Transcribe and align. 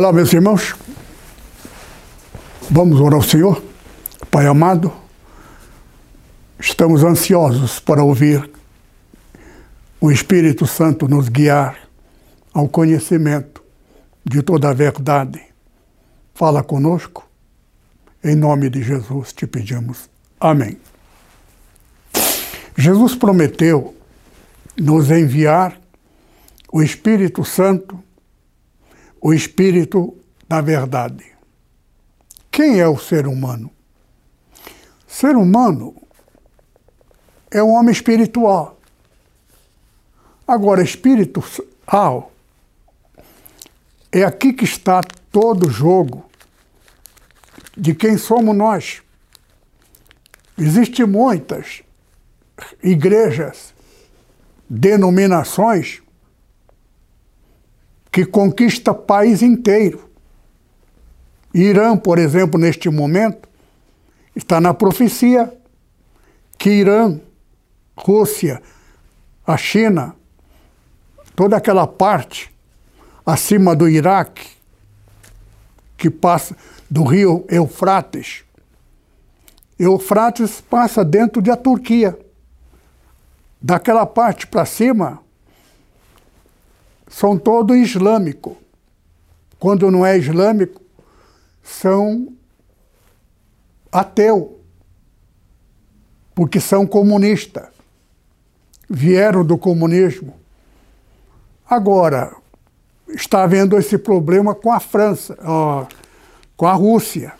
Olá, 0.00 0.14
meus 0.14 0.32
irmãos. 0.32 0.74
Vamos 2.70 2.98
orar 2.98 3.16
ao 3.16 3.22
Senhor. 3.22 3.62
Pai 4.30 4.46
amado, 4.46 4.90
estamos 6.58 7.04
ansiosos 7.04 7.78
para 7.78 8.02
ouvir 8.02 8.50
o 10.00 10.10
Espírito 10.10 10.66
Santo 10.66 11.06
nos 11.06 11.28
guiar 11.28 11.76
ao 12.54 12.66
conhecimento 12.66 13.62
de 14.24 14.42
toda 14.42 14.70
a 14.70 14.72
verdade. 14.72 15.42
Fala 16.32 16.62
conosco. 16.62 17.28
Em 18.24 18.34
nome 18.34 18.70
de 18.70 18.82
Jesus 18.82 19.34
te 19.34 19.46
pedimos. 19.46 20.08
Amém. 20.40 20.78
Jesus 22.74 23.14
prometeu 23.14 23.94
nos 24.78 25.10
enviar 25.10 25.78
o 26.72 26.82
Espírito 26.82 27.44
Santo 27.44 28.02
o 29.20 29.34
espírito 29.34 30.16
da 30.48 30.60
verdade. 30.60 31.24
Quem 32.50 32.80
é 32.80 32.88
o 32.88 32.98
ser 32.98 33.26
humano? 33.26 33.70
Ser 35.06 35.36
humano 35.36 35.94
é 37.50 37.62
um 37.62 37.70
homem 37.70 37.92
espiritual. 37.92 38.78
Agora, 40.46 40.82
espiritual 40.82 42.32
é 44.10 44.24
aqui 44.24 44.52
que 44.52 44.64
está 44.64 45.00
todo 45.30 45.68
o 45.68 45.70
jogo 45.70 46.28
de 47.76 47.94
quem 47.94 48.16
somos 48.16 48.56
nós. 48.56 49.02
Existem 50.58 51.06
muitas 51.06 51.82
igrejas, 52.82 53.72
denominações 54.68 56.02
que 58.10 58.24
conquista 58.26 58.92
país 58.92 59.42
inteiro. 59.42 60.08
Irã, 61.54 61.96
por 61.96 62.18
exemplo, 62.18 62.60
neste 62.60 62.88
momento, 62.88 63.48
está 64.34 64.60
na 64.60 64.72
profecia 64.74 65.52
que 66.58 66.70
Irã, 66.70 67.20
Rússia, 67.96 68.62
a 69.46 69.56
China, 69.56 70.14
toda 71.34 71.56
aquela 71.56 71.86
parte 71.86 72.52
acima 73.24 73.74
do 73.74 73.88
Iraque, 73.88 74.46
que 75.96 76.10
passa 76.10 76.56
do 76.88 77.04
rio 77.04 77.44
Eufrates. 77.48 78.44
Eufrates 79.78 80.60
passa 80.60 81.04
dentro 81.04 81.40
da 81.40 81.56
Turquia. 81.56 82.18
Daquela 83.62 84.06
parte 84.06 84.46
para 84.46 84.64
cima, 84.64 85.20
são 87.10 87.36
todos 87.36 87.76
islâmicos. 87.76 88.54
Quando 89.58 89.90
não 89.90 90.06
é 90.06 90.16
islâmico, 90.16 90.80
são 91.62 92.32
ateu, 93.92 94.58
porque 96.34 96.60
são 96.60 96.86
comunistas. 96.86 97.68
Vieram 98.88 99.44
do 99.44 99.58
comunismo. 99.58 100.34
Agora, 101.68 102.34
está 103.08 103.42
havendo 103.42 103.76
esse 103.76 103.98
problema 103.98 104.54
com 104.54 104.72
a 104.72 104.80
França, 104.80 105.36
ó, 105.42 105.86
com 106.56 106.66
a 106.66 106.72
Rússia. 106.72 107.34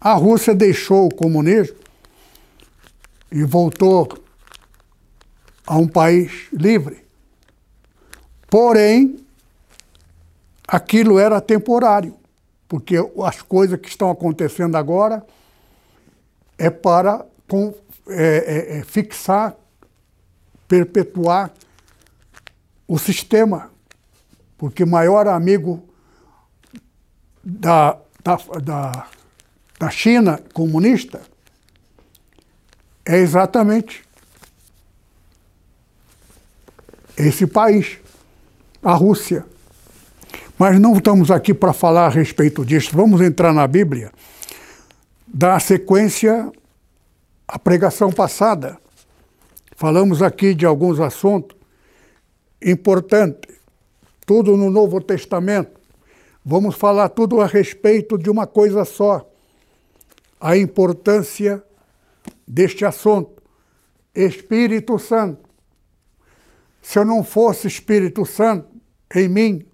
A 0.00 0.14
Rússia 0.14 0.54
deixou 0.54 1.06
o 1.06 1.14
comunismo 1.14 1.76
e 3.30 3.44
voltou 3.44 4.08
a 5.66 5.76
um 5.76 5.86
país 5.86 6.48
livre. 6.52 7.07
Porém, 8.48 9.24
aquilo 10.66 11.18
era 11.18 11.40
temporário, 11.40 12.16
porque 12.66 12.96
as 13.24 13.42
coisas 13.42 13.78
que 13.78 13.88
estão 13.88 14.10
acontecendo 14.10 14.76
agora 14.76 15.24
é 16.56 16.70
para 16.70 17.24
com, 17.46 17.74
é, 18.08 18.74
é, 18.74 18.78
é 18.78 18.84
fixar, 18.84 19.54
perpetuar 20.66 21.52
o 22.86 22.98
sistema, 22.98 23.70
porque 24.56 24.84
maior 24.84 25.28
amigo 25.28 25.86
da, 27.44 27.98
da, 28.24 28.36
da, 28.62 29.06
da 29.78 29.90
China 29.90 30.40
comunista 30.54 31.20
é 33.04 33.18
exatamente 33.18 34.04
esse 37.16 37.46
país 37.46 37.98
a 38.82 38.92
Rússia. 38.94 39.44
Mas 40.58 40.78
não 40.80 40.96
estamos 40.96 41.30
aqui 41.30 41.54
para 41.54 41.72
falar 41.72 42.06
a 42.06 42.10
respeito 42.10 42.64
disso. 42.64 42.90
Vamos 42.92 43.20
entrar 43.20 43.52
na 43.52 43.66
Bíblia, 43.66 44.10
dar 45.26 45.60
sequência 45.60 46.50
à 47.46 47.58
pregação 47.58 48.12
passada. 48.12 48.78
Falamos 49.76 50.22
aqui 50.22 50.54
de 50.54 50.66
alguns 50.66 50.98
assuntos 50.98 51.56
importantes, 52.60 53.56
tudo 54.26 54.56
no 54.56 54.70
Novo 54.70 55.00
Testamento. 55.00 55.78
Vamos 56.44 56.74
falar 56.74 57.10
tudo 57.10 57.40
a 57.40 57.46
respeito 57.46 58.18
de 58.18 58.28
uma 58.28 58.46
coisa 58.46 58.84
só: 58.84 59.28
a 60.40 60.56
importância 60.56 61.62
deste 62.46 62.84
assunto. 62.84 63.42
Espírito 64.14 64.98
Santo. 64.98 65.47
Se 66.82 66.98
eu 66.98 67.04
não 67.04 67.22
fosse 67.22 67.66
Espírito 67.66 68.24
Santo 68.24 68.68
em 69.14 69.28
mim, 69.28 69.66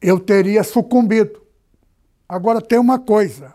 eu 0.00 0.20
teria 0.20 0.62
sucumbido. 0.62 1.42
Agora 2.28 2.60
tem 2.60 2.78
uma 2.78 2.98
coisa. 2.98 3.54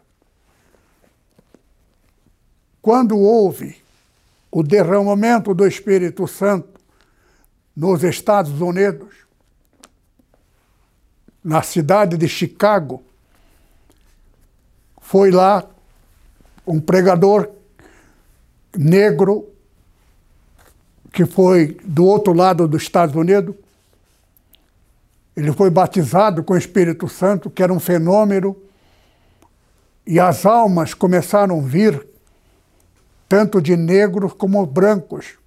Quando 2.82 3.18
houve 3.18 3.82
o 4.52 4.62
derramamento 4.62 5.54
do 5.54 5.66
Espírito 5.66 6.28
Santo 6.28 6.80
nos 7.76 8.04
Estados 8.04 8.60
Unidos, 8.60 9.16
na 11.44 11.62
cidade 11.62 12.18
de 12.18 12.28
Chicago, 12.28 13.04
foi 15.02 15.32
lá 15.32 15.70
um 16.66 16.80
pregador 16.80 17.50
negro 18.76 19.53
que 21.14 21.28
foi 21.28 21.78
do 21.86 22.06
outro 22.06 22.34
lado 22.34 22.68
dos 22.68 22.82
Estados 22.82 23.16
Unidos. 23.16 23.56
Ele 25.38 25.54
foi 25.54 25.70
batizado 25.70 26.44
com 26.44 26.54
o 26.54 26.58
Espírito 26.58 27.08
Santo, 27.08 27.52
que 27.52 27.62
era 27.62 27.72
um 27.72 27.80
fenômeno, 27.80 28.58
e 30.06 30.20
as 30.20 30.44
almas 30.44 30.96
começaram 30.96 31.60
a 31.60 31.62
vir, 31.62 32.06
tanto 33.30 33.62
de 33.62 33.78
negros 33.78 34.34
como 34.34 34.66
brancos. 34.66 35.38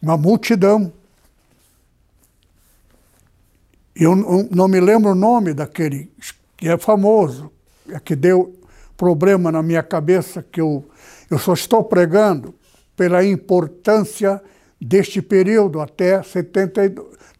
Uma 0.00 0.16
multidão. 0.16 0.92
Eu 3.94 4.16
não 4.50 4.66
me 4.66 4.80
lembro 4.80 5.10
o 5.10 5.14
nome 5.14 5.52
daquele, 5.52 6.10
que 6.56 6.68
é 6.68 6.78
famoso, 6.78 7.52
é 7.90 8.00
que 8.00 8.16
deu 8.16 8.58
problema 8.96 9.52
na 9.52 9.62
minha 9.62 9.82
cabeça, 9.82 10.42
que 10.42 10.60
eu, 10.60 10.88
eu 11.30 11.38
só 11.38 11.52
estou 11.52 11.84
pregando 11.84 12.54
pela 12.98 13.24
importância 13.24 14.42
deste 14.80 15.22
período 15.22 15.80
até 15.80 16.20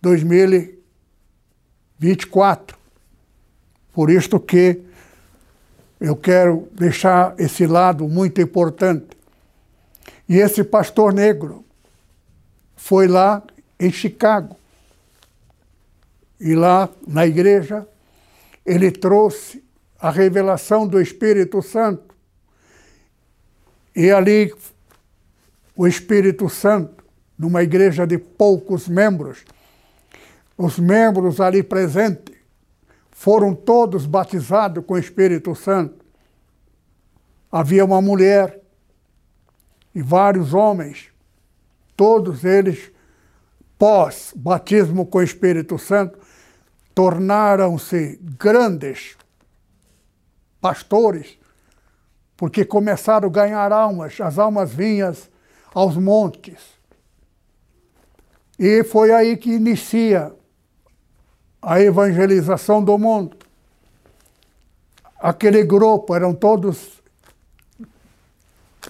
2024. 0.01 2.79
Por 3.93 4.09
isto 4.09 4.39
que 4.39 4.81
eu 6.01 6.15
quero 6.15 6.69
deixar 6.71 7.35
esse 7.41 7.67
lado 7.67 8.09
muito 8.09 8.41
importante. 8.41 9.09
E 10.29 10.37
esse 10.37 10.63
pastor 10.63 11.13
negro 11.13 11.65
foi 12.77 13.09
lá 13.09 13.43
em 13.81 13.91
Chicago. 13.91 14.57
E 16.39 16.55
lá 16.55 16.89
na 17.05 17.27
igreja 17.27 17.85
ele 18.65 18.93
trouxe 18.93 19.61
a 19.99 20.09
revelação 20.09 20.87
do 20.87 21.01
Espírito 21.01 21.61
Santo. 21.61 22.15
E 23.97 24.13
ali 24.13 24.55
o 25.79 25.87
Espírito 25.87 26.49
Santo 26.49 27.05
numa 27.39 27.63
igreja 27.63 28.05
de 28.05 28.19
poucos 28.19 28.89
membros. 28.89 29.45
Os 30.57 30.77
membros 30.77 31.41
ali 31.41 31.63
presentes 31.63 32.35
foram 33.13 33.55
todos 33.55 34.05
batizados 34.05 34.85
com 34.85 34.95
o 34.95 34.99
Espírito 34.99 35.55
Santo. 35.55 36.05
Havia 37.51 37.85
uma 37.85 38.03
mulher 38.03 38.61
e 39.95 40.03
vários 40.03 40.53
homens, 40.53 41.11
todos 41.97 42.45
eles, 42.45 42.91
pós 43.79 44.33
batismo 44.35 45.07
com 45.07 45.19
o 45.19 45.23
Espírito 45.23 45.79
Santo, 45.79 46.19
tornaram-se 46.93 48.19
grandes 48.21 49.17
pastores, 50.61 51.39
porque 52.37 52.65
começaram 52.65 53.29
a 53.29 53.33
ganhar 53.33 53.71
almas, 53.71 54.21
as 54.21 54.41
almas 54.41 54.73
vinhas 54.73 55.31
aos 55.75 55.97
montes. 55.97 56.79
E 58.59 58.83
foi 58.85 59.13
aí 59.13 59.37
que 59.37 59.53
inicia 59.53 60.33
a 61.63 61.81
evangelização 61.81 62.83
do 62.83 62.99
mundo. 62.99 63.37
Aquele 65.21 65.65
grupo 65.65 66.15
eram 66.15 66.35
todos 66.35 67.03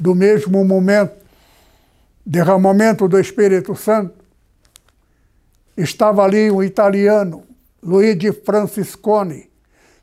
do 0.00 0.14
mesmo 0.14 0.64
momento, 0.64 1.24
derramamento 2.24 3.08
do 3.08 3.18
Espírito 3.18 3.74
Santo. 3.74 4.14
Estava 5.76 6.22
ali 6.24 6.50
um 6.50 6.62
italiano, 6.62 7.44
Luigi 7.82 8.32
Francisconi, 8.32 9.50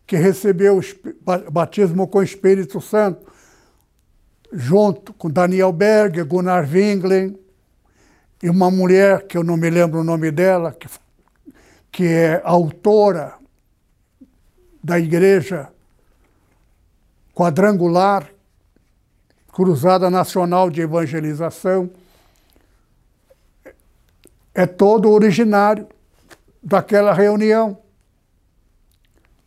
que 0.06 0.16
recebeu 0.16 0.80
o 0.80 1.52
batismo 1.52 2.08
com 2.08 2.20
o 2.20 2.24
Espírito 2.24 2.80
Santo, 2.80 3.26
junto 4.52 5.14
com 5.14 5.30
Daniel 5.30 5.72
Berg, 5.72 6.24
Gunnar 6.24 6.70
Winglen, 6.70 7.38
e 8.42 8.50
uma 8.50 8.70
mulher, 8.70 9.26
que 9.26 9.38
eu 9.38 9.44
não 9.44 9.58
me 9.58 9.70
lembro 9.70 10.02
o 10.02 10.04
nome 10.04 10.32
dela, 10.32 10.72
que, 10.72 10.88
que 11.92 12.04
é 12.04 12.42
autora 12.44 13.34
da 14.84 15.00
igreja 15.00 15.70
quadrangular, 17.34 18.30
Cruzada 19.52 20.10
Nacional 20.10 20.70
de 20.70 20.82
Evangelização, 20.82 21.90
é 24.54 24.66
todo 24.66 25.10
originário 25.10 25.88
daquela 26.62 27.14
reunião. 27.14 27.78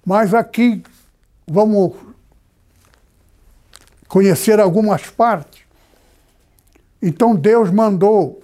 Mas 0.04 0.32
aqui 0.34 0.82
vamos 1.46 1.94
conhecer 4.08 4.58
algumas 4.58 5.08
partes. 5.08 5.62
Então 7.00 7.36
Deus 7.36 7.70
mandou, 7.70 8.40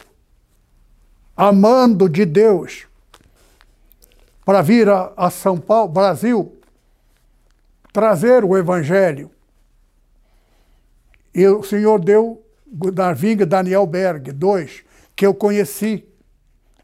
amando 1.37 2.09
de 2.09 2.25
Deus, 2.25 2.87
para 4.45 4.61
vir 4.61 4.89
a, 4.89 5.13
a 5.17 5.31
São 5.31 5.59
Paulo, 5.59 5.89
Brasil, 5.89 6.55
trazer 7.93 8.45
o 8.45 8.57
Evangelho. 8.57 9.31
E 11.35 11.47
o 11.49 11.63
Senhor 11.63 11.99
deu 11.99 12.45
Narvinga 12.95 13.47
Daniel 13.47 13.87
Berg, 13.87 14.31
dois, 14.33 14.85
que 15.17 15.27
eu 15.27 15.35
conheci. 15.35 16.05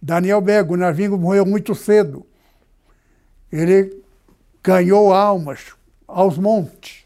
Daniel 0.00 0.40
Berg, 0.40 0.72
o 0.72 0.76
Narvinga 0.76 1.16
morreu 1.16 1.44
muito 1.44 1.74
cedo. 1.74 2.26
Ele 3.52 4.02
ganhou 4.62 5.12
almas 5.12 5.74
aos 6.06 6.38
montes. 6.38 6.99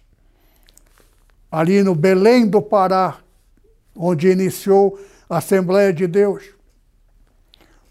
Ali 1.55 1.85
no 1.85 1.95
Belém 1.95 2.49
do 2.49 2.61
Pará, 2.61 3.19
onde 3.95 4.29
iniciou 4.29 4.99
a 5.31 5.39
Assembleia 5.39 5.93
de 5.93 6.05
Deus. 6.09 6.43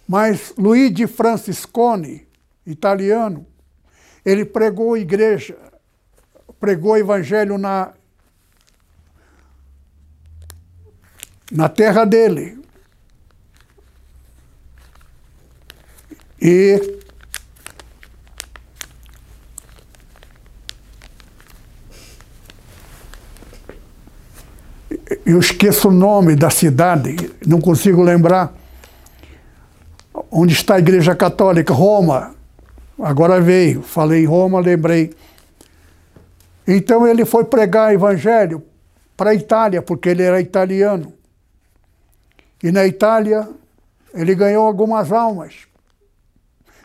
Mas 0.05 0.53
Luigi 0.57 1.07
Franciscone, 1.07 2.27
italiano, 2.65 3.47
ele 4.25 4.43
pregou 4.43 4.97
igreja, 4.97 5.57
pregou 6.59 6.97
evangelho 6.97 7.57
na, 7.57 7.93
na 11.49 11.69
terra 11.69 12.03
dele. 12.03 12.61
E 16.37 16.99
eu 25.25 25.39
esqueço 25.39 25.87
o 25.87 25.91
nome 25.91 26.35
da 26.35 26.49
cidade, 26.49 27.31
não 27.45 27.61
consigo 27.61 28.01
lembrar. 28.01 28.53
Onde 30.29 30.53
está 30.53 30.75
a 30.75 30.79
Igreja 30.79 31.15
Católica? 31.15 31.73
Roma. 31.73 32.35
Agora 32.99 33.39
veio, 33.39 33.81
falei 33.81 34.23
em 34.23 34.25
Roma, 34.25 34.59
lembrei. 34.59 35.13
Então 36.67 37.07
ele 37.07 37.25
foi 37.25 37.45
pregar 37.45 37.93
evangelho 37.93 38.63
para 39.15 39.31
a 39.31 39.35
Itália, 39.35 39.81
porque 39.81 40.09
ele 40.09 40.23
era 40.23 40.41
italiano. 40.41 41.13
E 42.61 42.71
na 42.71 42.85
Itália 42.85 43.49
ele 44.13 44.35
ganhou 44.35 44.65
algumas 44.65 45.11
almas. 45.11 45.67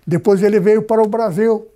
Depois 0.06 0.42
ele 0.42 0.58
veio 0.58 0.82
para 0.82 1.02
o 1.02 1.08
Brasil. 1.08 1.66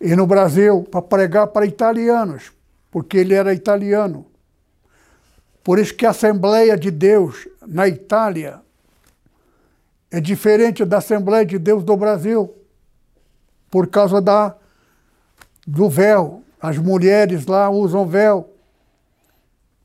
E 0.00 0.14
no 0.14 0.26
Brasil, 0.26 0.82
para 0.90 1.02
pregar 1.02 1.46
para 1.48 1.66
italianos, 1.66 2.52
porque 2.90 3.16
ele 3.16 3.34
era 3.34 3.54
italiano. 3.54 4.26
Por 5.64 5.78
isso 5.78 5.94
que 5.94 6.04
a 6.04 6.10
Assembleia 6.10 6.76
de 6.76 6.90
Deus 6.90 7.48
na 7.66 7.88
Itália 7.88 8.60
é 10.10 10.20
diferente 10.20 10.84
da 10.84 10.98
Assembleia 10.98 11.44
de 11.44 11.58
Deus 11.58 11.82
do 11.82 11.96
Brasil, 11.96 12.54
por 13.70 13.88
causa 13.88 14.20
da, 14.20 14.54
do 15.66 15.88
véu. 15.88 16.42
As 16.60 16.76
mulheres 16.76 17.46
lá 17.46 17.70
usam 17.70 18.06
véu. 18.06 18.50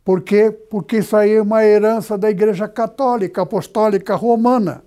Por 0.04 0.22
quê? 0.22 0.52
Porque 0.52 0.98
isso 0.98 1.16
aí 1.16 1.32
é 1.32 1.42
uma 1.42 1.64
herança 1.64 2.18
da 2.18 2.30
Igreja 2.30 2.68
Católica, 2.68 3.42
Apostólica 3.42 4.16
Romana. 4.16 4.84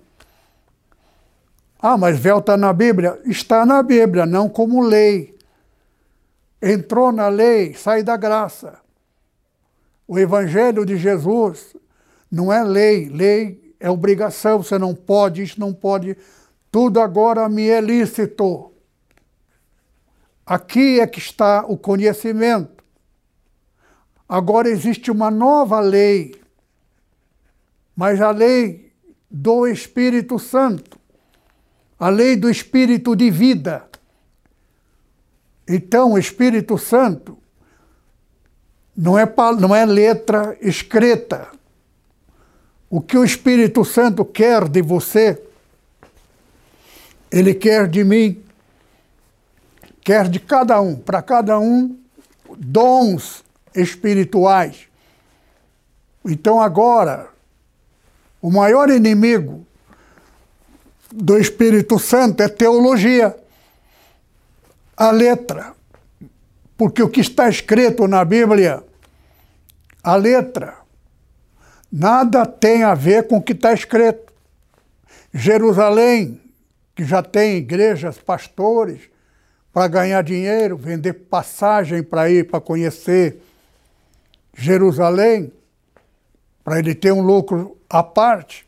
Ah, 1.81 1.97
mas 1.97 2.19
véu 2.19 2.37
está 2.37 2.55
na 2.55 2.71
Bíblia? 2.71 3.19
Está 3.25 3.65
na 3.65 3.81
Bíblia, 3.81 4.25
não 4.25 4.47
como 4.47 4.81
lei. 4.81 5.35
Entrou 6.61 7.11
na 7.11 7.27
lei, 7.27 7.73
sai 7.73 8.03
da 8.03 8.15
graça. 8.15 8.82
O 10.07 10.19
Evangelho 10.19 10.85
de 10.85 10.97
Jesus 10.97 11.75
não 12.29 12.51
é 12.51 12.63
lei, 12.63 13.09
lei 13.09 13.75
é 13.79 13.89
obrigação, 13.89 14.63
você 14.63 14.79
não 14.79 14.95
pode, 14.95 15.43
isso 15.43 15.59
não 15.59 15.73
pode, 15.73 16.17
tudo 16.71 17.01
agora 17.01 17.47
me 17.49 17.67
é 17.67 17.81
lícito. 17.81 18.71
Aqui 20.45 20.99
é 20.99 21.07
que 21.07 21.19
está 21.19 21.65
o 21.67 21.77
conhecimento. 21.77 22.83
Agora 24.27 24.69
existe 24.69 25.11
uma 25.11 25.29
nova 25.29 25.79
lei, 25.79 26.41
mas 27.95 28.21
a 28.21 28.31
lei 28.31 28.93
do 29.29 29.67
Espírito 29.67 30.39
Santo, 30.39 30.97
a 31.99 32.09
lei 32.09 32.35
do 32.35 32.49
Espírito 32.49 33.15
de 33.15 33.29
vida. 33.29 33.87
Então, 35.67 36.13
o 36.13 36.17
Espírito 36.17 36.77
Santo 36.77 37.37
não 38.95 39.17
é, 39.17 39.31
não 39.59 39.75
é 39.75 39.85
letra 39.85 40.57
escrita. 40.61 41.47
O 42.89 43.01
que 43.01 43.17
o 43.17 43.23
Espírito 43.23 43.83
Santo 43.83 44.23
quer 44.23 44.67
de 44.67 44.81
você, 44.81 45.41
ele 47.31 47.53
quer 47.53 47.87
de 47.87 48.03
mim, 48.03 48.43
quer 50.03 50.27
de 50.27 50.39
cada 50.39 50.79
um, 50.79 50.95
para 50.95 51.21
cada 51.21 51.59
um, 51.59 51.97
dons 52.57 53.43
espirituais. 53.73 54.87
Então 56.23 56.61
agora, 56.61 57.29
o 58.41 58.51
maior 58.51 58.89
inimigo 58.89 59.65
do 61.11 61.37
Espírito 61.37 61.97
Santo 61.97 62.41
é 62.41 62.47
teologia, 62.47 63.35
a 64.95 65.11
letra. 65.11 65.72
Porque 66.77 67.01
o 67.03 67.09
que 67.09 67.21
está 67.21 67.47
escrito 67.49 68.07
na 68.07 68.25
Bíblia, 68.25 68.83
a 70.03 70.15
letra, 70.15 70.75
nada 71.91 72.45
tem 72.45 72.83
a 72.83 72.93
ver 72.93 73.27
com 73.27 73.37
o 73.37 73.41
que 73.41 73.53
está 73.53 73.73
escrito. 73.73 74.33
Jerusalém, 75.33 76.41
que 76.95 77.03
já 77.03 77.23
tem 77.23 77.57
igrejas, 77.57 78.17
pastores, 78.17 79.01
para 79.71 79.87
ganhar 79.87 80.23
dinheiro, 80.23 80.77
vender 80.77 81.13
passagem 81.13 82.03
para 82.03 82.29
ir 82.29 82.47
para 82.47 82.61
conhecer 82.61 83.41
Jerusalém, 84.55 85.51
para 86.63 86.77
ele 86.77 86.93
ter 86.93 87.11
um 87.11 87.21
lucro 87.21 87.75
à 87.89 88.03
parte, 88.03 88.67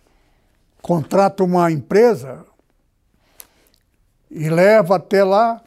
contrata 0.81 1.43
uma 1.43 1.71
empresa 1.71 2.43
e 4.31 4.49
leva 4.49 4.95
até 4.95 5.23
lá 5.23 5.61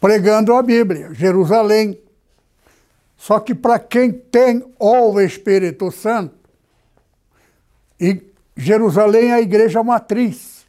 pregando 0.00 0.54
a 0.54 0.62
Bíblia, 0.62 1.12
Jerusalém. 1.12 2.00
Só 3.16 3.40
que 3.40 3.54
para 3.54 3.78
quem 3.78 4.12
tem 4.12 4.64
o 4.78 5.20
Espírito 5.20 5.90
Santo, 5.90 6.36
e 8.00 8.22
Jerusalém 8.56 9.30
é 9.30 9.34
a 9.34 9.40
igreja 9.40 9.82
matriz. 9.82 10.66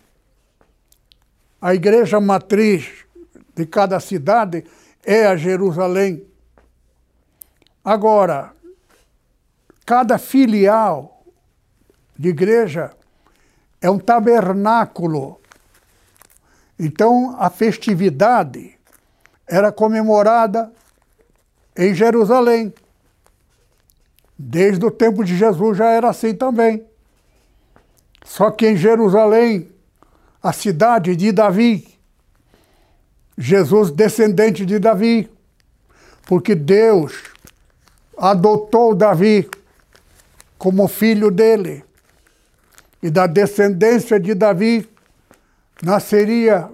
A 1.61 1.75
igreja 1.75 2.19
matriz 2.19 2.89
de 3.53 3.65
cada 3.65 3.99
cidade 3.99 4.63
é 5.03 5.25
a 5.27 5.35
Jerusalém. 5.35 6.25
Agora, 7.83 8.51
cada 9.85 10.17
filial 10.17 11.23
de 12.17 12.29
igreja 12.29 12.91
é 13.81 13.89
um 13.89 13.99
tabernáculo. 13.99 15.39
Então, 16.77 17.35
a 17.37 17.49
festividade 17.49 18.78
era 19.49 19.71
comemorada 19.71 20.71
em 21.75 21.93
Jerusalém. 21.93 22.73
Desde 24.37 24.85
o 24.85 24.91
tempo 24.91 25.23
de 25.25 25.35
Jesus 25.35 25.77
já 25.77 25.87
era 25.89 26.09
assim 26.09 26.33
também. 26.33 26.85
Só 28.23 28.51
que 28.51 28.67
em 28.67 28.77
Jerusalém, 28.77 29.69
a 30.41 30.53
cidade 30.53 31.15
de 31.15 31.31
Davi, 31.31 31.99
Jesus 33.37 33.91
descendente 33.91 34.65
de 34.65 34.77
Davi, 34.77 35.29
porque 36.27 36.53
Deus 36.53 37.23
adotou 38.17 38.93
Davi 38.93 39.49
como 40.57 40.87
filho 40.87 41.31
dele. 41.31 41.83
E 43.01 43.09
da 43.09 43.25
descendência 43.25 44.19
de 44.19 44.33
Davi 44.35 44.87
nasceria 45.81 46.69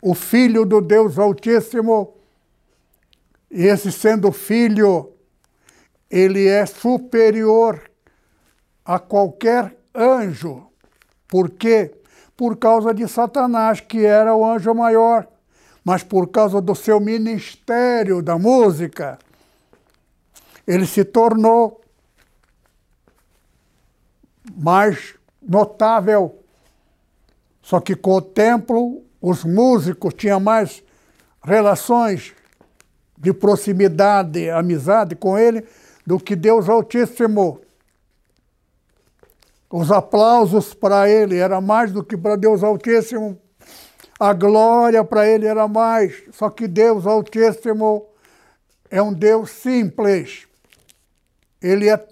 o 0.00 0.14
filho 0.14 0.64
do 0.64 0.80
Deus 0.80 1.18
Altíssimo. 1.18 2.14
E 3.50 3.64
esse 3.66 3.90
sendo 3.90 4.30
filho, 4.32 5.12
ele 6.10 6.46
é 6.46 6.64
superior 6.66 7.90
a 8.84 8.98
qualquer 8.98 9.76
anjo. 9.94 10.68
Por 11.28 11.50
quê? 11.50 11.94
Por 12.36 12.56
causa 12.56 12.94
de 12.94 13.06
Satanás, 13.06 13.80
que 13.80 14.04
era 14.04 14.34
o 14.34 14.44
anjo 14.44 14.74
maior, 14.74 15.28
mas 15.84 16.02
por 16.02 16.28
causa 16.28 16.60
do 16.60 16.74
seu 16.74 17.00
ministério 17.00 18.22
da 18.22 18.38
música, 18.38 19.18
ele 20.66 20.86
se 20.86 21.04
tornou 21.04 21.80
mais 24.56 25.14
notável. 25.42 26.38
Só 27.62 27.80
que 27.80 27.94
com 27.94 28.16
o 28.16 28.22
templo, 28.22 29.04
os 29.20 29.44
músicos 29.44 30.14
tinham 30.14 30.40
mais 30.40 30.82
relações 31.42 32.34
de 33.16 33.32
proximidade, 33.32 34.48
amizade 34.48 35.14
com 35.14 35.38
ele, 35.38 35.66
do 36.06 36.18
que 36.18 36.34
Deus 36.34 36.68
Altíssimo. 36.68 37.60
Os 39.70 39.92
aplausos 39.92 40.74
para 40.74 41.08
ele 41.08 41.36
era 41.36 41.60
mais 41.60 41.92
do 41.92 42.02
que 42.02 42.16
para 42.16 42.34
Deus 42.34 42.64
Altíssimo. 42.64 43.38
A 44.18 44.32
glória 44.32 45.04
para 45.04 45.28
ele 45.28 45.46
era 45.46 45.68
mais. 45.68 46.24
Só 46.32 46.50
que 46.50 46.66
Deus 46.66 47.06
Altíssimo 47.06 48.06
é 48.90 49.00
um 49.00 49.12
Deus 49.12 49.50
simples. 49.50 50.46
Ele 51.62 51.88
é 51.88 52.04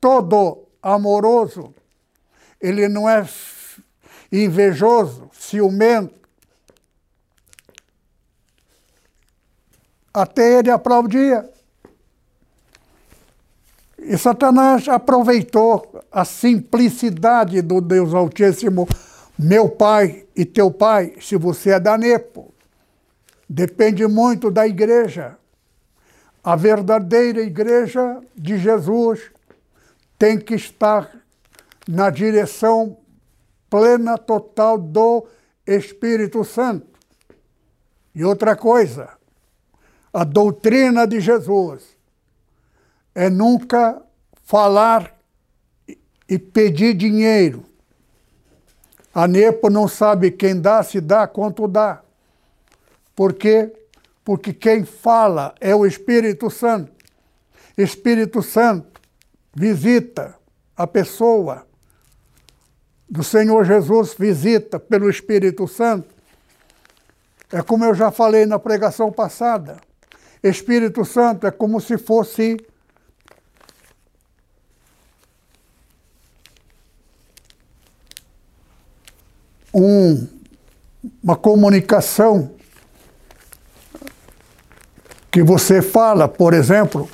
todo 0.00 0.66
amoroso. 0.82 1.74
Ele 2.60 2.88
não 2.88 3.08
é 3.08 3.26
invejoso, 4.30 5.30
ciumento. 5.32 6.19
Até 10.12 10.58
ele 10.58 10.70
aplaudia. 10.70 11.48
E 13.98 14.16
Satanás 14.16 14.88
aproveitou 14.88 16.02
a 16.10 16.24
simplicidade 16.24 17.60
do 17.60 17.80
Deus 17.80 18.14
Altíssimo, 18.14 18.88
meu 19.38 19.68
pai 19.68 20.26
e 20.34 20.44
teu 20.44 20.70
pai, 20.70 21.14
se 21.20 21.36
você 21.36 21.70
é 21.70 21.80
da 21.80 21.98
Nepo. 21.98 22.52
Depende 23.48 24.06
muito 24.06 24.50
da 24.50 24.66
igreja. 24.66 25.36
A 26.42 26.56
verdadeira 26.56 27.42
igreja 27.42 28.20
de 28.34 28.56
Jesus 28.56 29.30
tem 30.18 30.38
que 30.38 30.54
estar 30.54 31.10
na 31.86 32.08
direção 32.08 32.96
plena, 33.68 34.16
total 34.16 34.78
do 34.78 35.26
Espírito 35.66 36.42
Santo. 36.44 36.86
E 38.14 38.24
outra 38.24 38.56
coisa, 38.56 39.19
a 40.12 40.24
doutrina 40.24 41.06
de 41.06 41.20
Jesus 41.20 41.96
é 43.14 43.30
nunca 43.30 44.02
falar 44.44 45.16
e 46.28 46.38
pedir 46.38 46.94
dinheiro. 46.94 47.64
A 49.12 49.26
NEPO 49.26 49.68
não 49.70 49.88
sabe 49.88 50.30
quem 50.30 50.60
dá, 50.60 50.82
se 50.82 51.00
dá, 51.00 51.26
quanto 51.26 51.66
dá. 51.66 52.02
Por 53.14 53.34
quê? 53.34 53.72
Porque 54.24 54.52
quem 54.52 54.84
fala 54.84 55.54
é 55.60 55.74
o 55.74 55.84
Espírito 55.84 56.48
Santo. 56.48 56.92
Espírito 57.76 58.42
Santo 58.42 59.00
visita 59.54 60.36
a 60.76 60.86
pessoa 60.86 61.66
do 63.08 63.24
Senhor 63.24 63.64
Jesus, 63.64 64.14
visita 64.16 64.78
pelo 64.78 65.10
Espírito 65.10 65.66
Santo. 65.66 66.08
É 67.52 67.60
como 67.62 67.84
eu 67.84 67.94
já 67.94 68.12
falei 68.12 68.46
na 68.46 68.58
pregação 68.58 69.10
passada. 69.10 69.80
Espírito 70.42 71.04
Santo 71.04 71.46
é 71.46 71.50
como 71.50 71.80
se 71.80 71.98
fosse 71.98 72.56
um, 79.74 80.26
uma 81.22 81.36
comunicação 81.36 82.54
que 85.30 85.42
você 85.42 85.80
fala, 85.80 86.26
por 86.26 86.54
exemplo, 86.54 87.08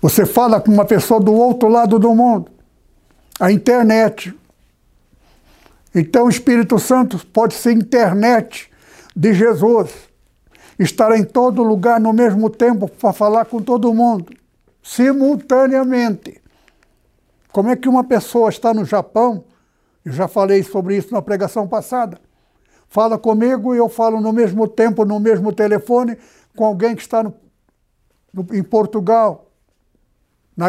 você 0.00 0.24
fala 0.24 0.60
com 0.60 0.70
uma 0.70 0.84
pessoa 0.84 1.20
do 1.20 1.32
outro 1.32 1.68
lado 1.68 1.98
do 1.98 2.14
mundo, 2.14 2.50
a 3.38 3.50
internet. 3.50 4.34
Então 5.94 6.26
o 6.26 6.30
Espírito 6.30 6.78
Santo 6.78 7.18
pode 7.26 7.54
ser 7.54 7.72
internet 7.72 8.70
de 9.16 9.34
Jesus, 9.34 10.09
estar 10.82 11.16
em 11.16 11.24
todo 11.24 11.62
lugar 11.62 12.00
no 12.00 12.12
mesmo 12.12 12.50
tempo 12.50 12.88
para 12.88 13.12
falar 13.12 13.44
com 13.44 13.62
todo 13.62 13.94
mundo, 13.94 14.32
simultaneamente. 14.82 16.40
Como 17.52 17.68
é 17.68 17.76
que 17.76 17.88
uma 17.88 18.04
pessoa 18.04 18.48
está 18.48 18.72
no 18.72 18.84
Japão 18.84 19.44
eu 20.04 20.12
já 20.12 20.26
falei 20.26 20.62
sobre 20.62 20.96
isso 20.96 21.12
na 21.12 21.20
pregação 21.20 21.68
passada. 21.68 22.18
Fala 22.88 23.18
comigo 23.18 23.74
e 23.74 23.78
eu 23.78 23.88
falo 23.88 24.20
no 24.20 24.32
mesmo 24.32 24.66
tempo, 24.66 25.04
no 25.04 25.20
mesmo 25.20 25.52
telefone, 25.52 26.16
com 26.56 26.64
alguém 26.64 26.96
que 26.96 27.02
está 27.02 27.22
no, 27.22 27.34
no, 28.32 28.46
em 28.52 28.62
Portugal, 28.62 29.50
na, 30.56 30.68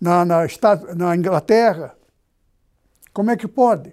na, 0.00 0.24
na, 0.24 0.46
na 0.96 1.16
Inglaterra. 1.16 1.94
Como 3.12 3.30
é 3.30 3.36
que 3.36 3.48
pode? 3.48 3.92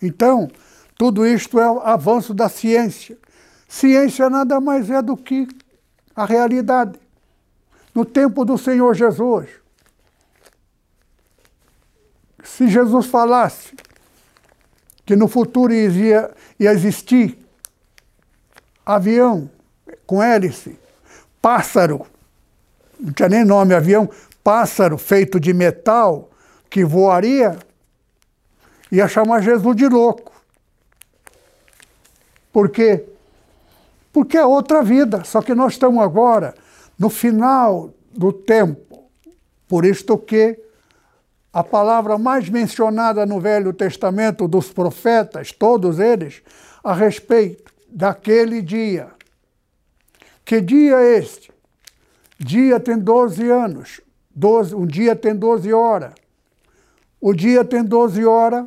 Então, 0.00 0.48
tudo 0.96 1.26
isto 1.26 1.58
é 1.58 1.70
o 1.70 1.80
avanço 1.80 2.32
da 2.32 2.48
ciência. 2.48 3.18
Ciência 3.68 4.30
nada 4.30 4.58
mais 4.60 4.88
é 4.88 5.02
do 5.02 5.14
que 5.14 5.46
a 6.16 6.24
realidade. 6.24 6.98
No 7.94 8.04
tempo 8.04 8.44
do 8.44 8.56
Senhor 8.56 8.94
Jesus, 8.94 9.50
se 12.42 12.66
Jesus 12.66 13.06
falasse 13.06 13.74
que 15.04 15.14
no 15.14 15.28
futuro 15.28 15.72
ia, 15.72 16.30
ia 16.58 16.72
existir 16.72 17.38
avião 18.86 19.50
com 20.06 20.22
hélice, 20.22 20.78
pássaro, 21.42 22.06
não 22.98 23.12
tinha 23.12 23.28
nem 23.28 23.44
nome 23.44 23.74
avião, 23.74 24.08
pássaro 24.42 24.96
feito 24.96 25.38
de 25.38 25.52
metal 25.52 26.30
que 26.70 26.84
voaria, 26.84 27.58
ia 28.90 29.06
chamar 29.06 29.42
Jesus 29.42 29.76
de 29.76 29.86
louco. 29.86 30.32
Por 32.50 32.70
quê? 32.70 33.04
Porque 34.12 34.36
é 34.36 34.44
outra 34.44 34.82
vida, 34.82 35.24
só 35.24 35.42
que 35.42 35.54
nós 35.54 35.74
estamos 35.74 36.02
agora 36.02 36.54
no 36.98 37.10
final 37.10 37.92
do 38.12 38.32
tempo. 38.32 39.10
Por 39.66 39.84
isto 39.84 40.16
que 40.16 40.58
a 41.52 41.62
palavra 41.62 42.18
mais 42.18 42.48
mencionada 42.48 43.24
no 43.26 43.40
Velho 43.40 43.72
Testamento 43.72 44.46
dos 44.46 44.72
profetas, 44.72 45.52
todos 45.52 45.98
eles, 45.98 46.42
a 46.82 46.94
respeito 46.94 47.72
daquele 47.88 48.62
dia. 48.62 49.10
Que 50.44 50.60
dia 50.60 50.96
é 51.00 51.18
este? 51.18 51.50
Dia 52.38 52.78
tem 52.78 52.98
12 52.98 53.50
anos, 53.50 54.00
12, 54.34 54.74
um 54.74 54.86
dia 54.86 55.16
tem 55.16 55.34
12 55.34 55.72
horas. 55.72 56.14
O 57.20 57.34
dia 57.34 57.64
tem 57.64 57.82
12 57.82 58.24
horas, 58.24 58.64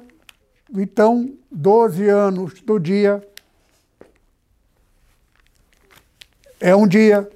então 0.76 1.34
12 1.50 2.10
anos 2.10 2.62
do 2.62 2.78
dia 2.78 3.26
é 6.62 6.76
um 6.76 6.88
dia. 6.88 7.28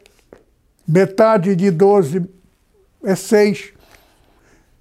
Metade 0.87 1.55
de 1.55 1.71
12 1.71 2.29
é 3.03 3.15
6. 3.15 3.73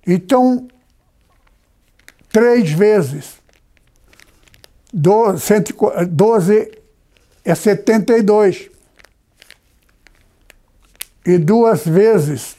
Então, 0.07 0.69
três 2.31 2.71
vezes 2.71 3.43
12, 4.93 5.65
12 6.11 6.79
é 7.45 7.55
72. 7.55 8.71
E 11.27 11.39
duas 11.39 11.87
vezes, 11.87 12.55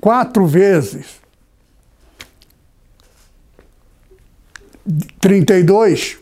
quatro 0.00 0.46
vezes, 0.46 1.20
32 5.20 6.16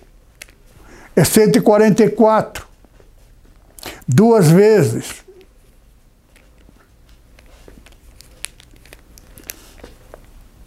é 1.14 1.22
144. 1.22 2.65
Duas 4.06 4.48
vezes. 4.48 5.24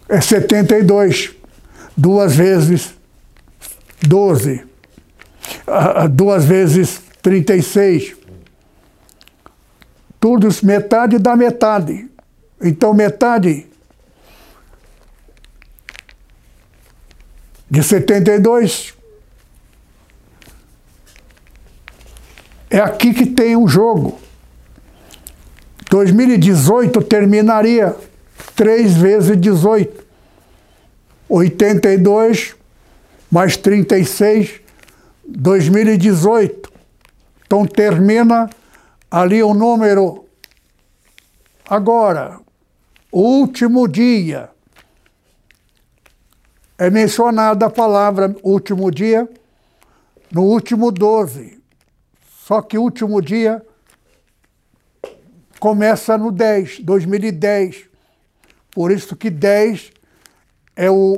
É 0.08 0.20
72. 0.20 1.34
Duas 1.96 2.34
vezes 2.34 2.94
12. 4.02 4.64
Ah, 5.66 6.06
duas 6.06 6.44
vezes 6.44 7.00
36. 7.22 8.16
Tudo 10.18 10.48
metade 10.62 11.18
da 11.18 11.36
metade. 11.36 12.10
Então, 12.60 12.92
metade 12.92 13.66
de 17.70 17.82
72 17.82 18.94
é 22.70 22.78
aqui 22.78 23.12
que 23.12 23.26
tem 23.26 23.56
o 23.56 23.64
um 23.64 23.68
jogo. 23.68 24.18
2018 25.90 27.02
terminaria 27.02 27.96
3 28.54 28.94
vezes 28.94 29.36
18. 29.36 30.04
82 31.28 32.54
mais 33.30 33.56
36, 33.56 34.60
2018. 35.26 36.72
Então 37.44 37.66
termina 37.66 38.48
ali 39.10 39.42
o 39.42 39.52
número. 39.52 40.24
Agora, 41.68 42.38
o 43.10 43.20
último 43.20 43.88
dia. 43.88 44.50
É 46.78 46.88
mencionada 46.88 47.66
a 47.66 47.70
palavra 47.70 48.34
último 48.42 48.90
dia 48.90 49.28
no 50.32 50.44
último 50.44 50.90
12. 50.90 51.59
Só 52.50 52.60
que 52.60 52.76
o 52.76 52.82
último 52.82 53.22
dia 53.22 53.64
começa 55.60 56.18
no 56.18 56.32
10, 56.32 56.80
2010. 56.80 57.84
Por 58.72 58.90
isso 58.90 59.14
que 59.14 59.30
10 59.30 59.92
é 60.74 60.90
o, 60.90 61.16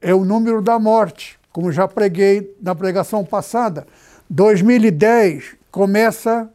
é 0.00 0.14
o 0.14 0.24
número 0.24 0.62
da 0.62 0.78
morte, 0.78 1.38
como 1.52 1.70
já 1.70 1.86
preguei 1.86 2.56
na 2.62 2.74
pregação 2.74 3.22
passada. 3.26 3.86
2010 4.30 5.54
começa 5.70 6.50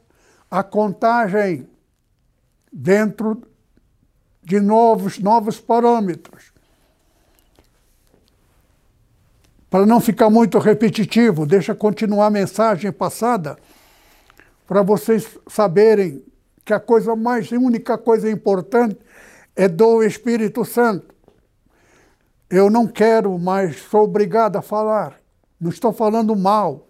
a 0.50 0.64
contagem 0.64 1.68
dentro 2.74 3.44
de 4.42 4.60
novos, 4.60 5.20
novos 5.20 5.60
parâmetros. 5.60 6.52
Para 9.70 9.86
não 9.86 10.02
ficar 10.02 10.32
muito 10.32 10.58
repetitivo, 10.58 11.46
deixa 11.46 11.76
continuar 11.76 12.26
a 12.26 12.32
mensagem 12.32 12.92
passada 12.92 13.56
para 14.68 14.82
vocês 14.82 15.38
saberem 15.48 16.24
que 16.64 16.74
a 16.74 16.80
coisa 16.80 17.16
mais, 17.16 17.52
a 17.54 17.56
única 17.56 17.98
coisa 17.98 18.30
importante 18.30 18.98
é 19.56 19.68
do 19.68 20.04
Espírito 20.04 20.66
Santo. 20.66 21.14
Eu 22.50 22.70
não 22.70 22.88
quero 22.88 23.38
mais, 23.38 23.78
sou 23.82 24.04
obrigado 24.04 24.58
a 24.58 24.62
falar. 24.62 25.20
Não 25.60 25.70
estou 25.70 25.94
falando 25.94 26.36
mal. 26.36 26.88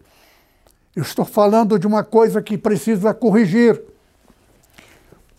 Eu 0.95 1.04
estou 1.04 1.26
falando 1.26 1.78
de 1.78 1.86
uma 1.86 2.04
coisa 2.04 2.41
que 2.41 2.58
precisa 2.58 3.13
corrigir. 3.13 3.82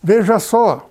Veja 0.01 0.39
só. 0.39 0.89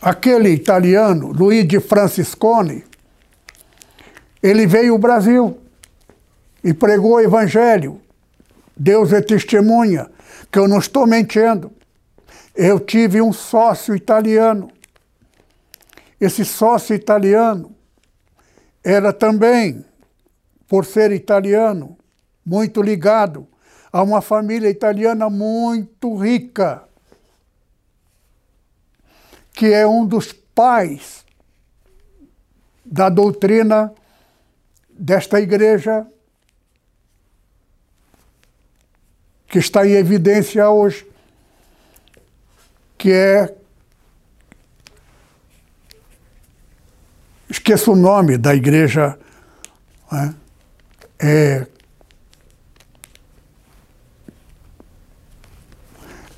Aquele 0.00 0.50
italiano, 0.50 1.30
Luigi 1.32 1.78
Franciscone, 1.78 2.84
ele 4.42 4.66
veio 4.66 4.94
ao 4.94 4.98
Brasil 4.98 5.59
e 6.62 6.72
pregou 6.74 7.14
o 7.14 7.20
Evangelho. 7.20 8.00
Deus 8.76 9.12
é 9.12 9.20
testemunha 9.20 10.10
que 10.50 10.58
eu 10.58 10.68
não 10.68 10.78
estou 10.78 11.06
mentindo. 11.06 11.72
Eu 12.54 12.80
tive 12.80 13.20
um 13.20 13.32
sócio 13.32 13.94
italiano. 13.94 14.70
Esse 16.20 16.44
sócio 16.44 16.94
italiano 16.94 17.74
era 18.84 19.12
também, 19.12 19.84
por 20.66 20.84
ser 20.84 21.12
italiano, 21.12 21.96
muito 22.44 22.82
ligado 22.82 23.46
a 23.92 24.02
uma 24.02 24.20
família 24.20 24.68
italiana 24.68 25.28
muito 25.28 26.14
rica, 26.16 26.84
que 29.52 29.72
é 29.72 29.86
um 29.86 30.06
dos 30.06 30.32
pais 30.32 31.24
da 32.84 33.08
doutrina 33.08 33.92
desta 34.90 35.40
igreja 35.40 36.06
que 39.50 39.58
está 39.58 39.84
em 39.84 39.90
evidência 39.90 40.70
hoje, 40.70 41.04
que 42.96 43.12
é. 43.12 43.52
Esqueço 47.48 47.92
o 47.92 47.96
nome 47.96 48.38
da 48.38 48.54
igreja. 48.54 49.18
Né? 50.10 50.34
É, 51.18 51.66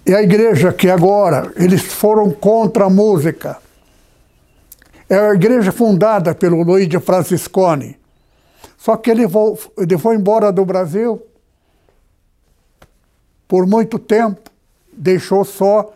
é 0.07 0.15
a 0.15 0.23
igreja 0.23 0.73
que 0.73 0.89
agora 0.89 1.53
eles 1.57 1.83
foram 1.83 2.31
contra 2.31 2.87
a 2.87 2.91
música. 2.91 3.59
É 5.07 5.19
a 5.19 5.35
igreja 5.35 5.71
fundada 5.71 6.35
pelo 6.35 6.63
Luigi 6.63 6.99
Franciscone. 6.99 7.99
Só 8.79 8.97
que 8.97 9.11
ele, 9.11 9.25
ele 9.77 9.99
foi 9.99 10.17
embora 10.17 10.51
do 10.51 10.65
Brasil 10.65 11.23
por 13.53 13.67
muito 13.67 13.99
tempo, 13.99 14.51
deixou 14.91 15.45
só 15.45 15.95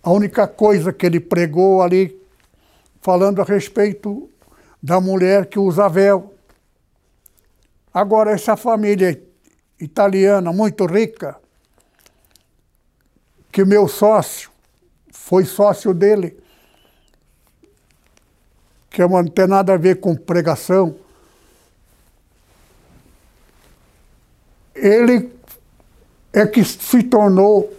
a 0.00 0.12
única 0.12 0.46
coisa 0.46 0.92
que 0.92 1.04
ele 1.04 1.18
pregou 1.18 1.82
ali, 1.82 2.16
falando 3.02 3.42
a 3.42 3.44
respeito 3.44 4.30
da 4.80 5.00
mulher 5.00 5.46
que 5.46 5.58
usa 5.58 5.88
véu. 5.88 6.32
Agora, 7.92 8.30
essa 8.30 8.56
família 8.56 9.20
italiana 9.80 10.52
muito 10.52 10.86
rica, 10.86 11.36
que 13.50 13.64
meu 13.64 13.88
sócio 13.88 14.48
foi 15.10 15.44
sócio 15.44 15.92
dele, 15.92 16.38
que 18.88 19.04
não 19.04 19.26
tem 19.26 19.48
nada 19.48 19.74
a 19.74 19.76
ver 19.76 19.98
com 19.98 20.14
pregação, 20.14 20.94
ele 24.72 25.36
é 26.38 26.46
que 26.46 26.64
se 26.64 27.02
tornou 27.02 27.72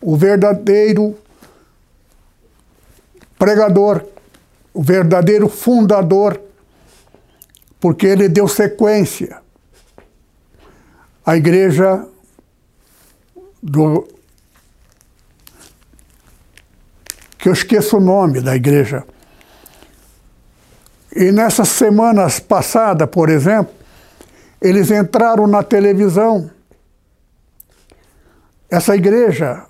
o 0.00 0.16
verdadeiro 0.16 1.16
pregador, 3.38 4.04
o 4.72 4.82
verdadeiro 4.82 5.48
fundador, 5.48 6.40
porque 7.80 8.06
ele 8.06 8.28
deu 8.28 8.46
sequência 8.46 9.42
à 11.24 11.36
igreja 11.36 12.06
do. 13.62 14.06
que 17.38 17.48
eu 17.48 17.52
esqueço 17.52 17.98
o 17.98 18.00
nome 18.00 18.40
da 18.40 18.54
igreja. 18.54 19.04
E 21.14 21.30
nessas 21.30 21.68
semanas 21.68 22.40
passadas, 22.40 23.08
por 23.08 23.28
exemplo, 23.28 23.72
eles 24.60 24.90
entraram 24.90 25.46
na 25.46 25.62
televisão 25.62 26.50
essa 28.74 28.96
igreja 28.96 29.66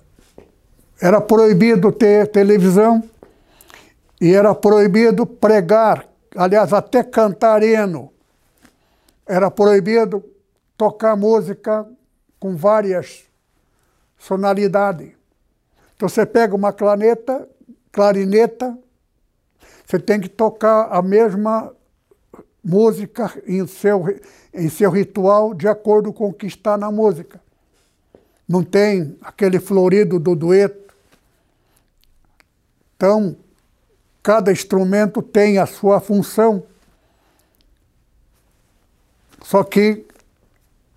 era 0.98 1.20
proibido 1.20 1.92
ter 1.92 2.26
televisão 2.28 3.04
e 4.18 4.32
era 4.32 4.54
proibido 4.54 5.26
pregar, 5.26 6.08
aliás, 6.34 6.72
até 6.72 7.02
cantar 7.02 7.62
hino. 7.62 8.10
Era 9.26 9.50
proibido 9.50 10.24
tocar 10.74 11.16
música 11.16 11.86
com 12.40 12.56
várias 12.56 13.24
sonoridades. 14.16 15.12
Então 15.94 16.08
você 16.08 16.24
pega 16.24 16.56
uma 16.56 16.72
clarineta, 16.72 17.46
clarineta, 17.92 18.74
você 19.84 19.98
tem 19.98 20.18
que 20.18 20.30
tocar 20.30 20.88
a 20.90 21.02
mesma 21.02 21.74
música 22.64 23.30
em 23.46 23.66
seu, 23.66 24.02
em 24.54 24.70
seu 24.70 24.90
ritual 24.90 25.52
de 25.52 25.68
acordo 25.68 26.10
com 26.10 26.30
o 26.30 26.32
que 26.32 26.46
está 26.46 26.78
na 26.78 26.90
música. 26.90 27.43
Não 28.48 28.62
tem 28.62 29.16
aquele 29.22 29.58
florido 29.58 30.18
do 30.18 30.34
dueto. 30.34 30.94
Então, 32.96 33.36
cada 34.22 34.52
instrumento 34.52 35.22
tem 35.22 35.58
a 35.58 35.66
sua 35.66 36.00
função. 36.00 36.62
Só 39.42 39.62
que 39.62 40.06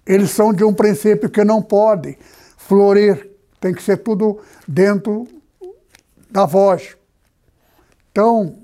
eles 0.05 0.31
são 0.31 0.53
de 0.53 0.63
um 0.63 0.73
princípio 0.73 1.29
que 1.29 1.43
não 1.43 1.62
pode 1.62 2.17
florir, 2.55 3.29
tem 3.60 3.73
que 3.73 3.83
ser 3.83 3.97
tudo 3.97 4.39
dentro 4.67 5.27
da 6.29 6.45
voz. 6.45 6.95
Então, 8.12 8.60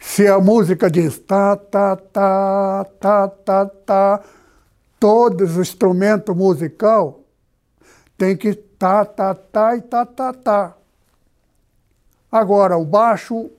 se 0.00 0.26
a 0.26 0.40
música 0.40 0.90
diz 0.90 1.18
tá, 1.20 1.56
tá, 1.56 1.96
tá, 1.96 2.84
tá, 2.98 3.28
tá, 3.28 3.66
tá, 3.66 4.24
todos 5.02 5.56
os 5.56 5.68
instrumentos 5.68 6.32
musical 6.36 7.24
tem 8.16 8.36
que 8.36 8.54
tá, 8.54 9.04
tá, 9.04 9.34
tá 9.34 9.74
e 9.74 9.82
tá, 9.82 10.06
tá, 10.06 10.32
tá. 10.32 10.76
Agora, 12.30 12.78
o 12.78 12.84
baixo 12.84 13.50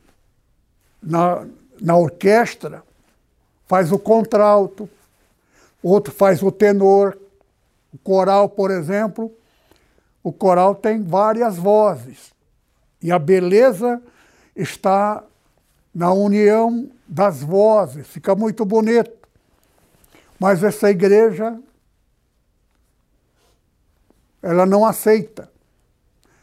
na, 1.01 1.45
na 1.81 1.97
orquestra 1.97 2.81
faz 3.67 3.91
o 3.91 3.99
contralto, 3.99 4.89
outro 5.83 6.13
faz 6.13 6.41
o 6.41 6.49
tenor. 6.49 7.17
O 7.93 7.97
coral, 7.97 8.47
por 8.47 8.71
exemplo, 8.71 9.29
o 10.23 10.31
coral 10.31 10.73
tem 10.73 11.03
várias 11.03 11.57
vozes. 11.57 12.31
E 13.01 13.11
a 13.11 13.19
beleza 13.19 14.01
está 14.55 15.21
na 15.93 16.13
união 16.13 16.89
das 17.05 17.43
vozes, 17.43 18.07
fica 18.07 18.33
muito 18.33 18.63
bonito. 18.63 19.22
Mas 20.39 20.63
essa 20.63 20.89
igreja, 20.89 21.59
ela 24.41 24.65
não 24.65 24.85
aceita. 24.85 25.51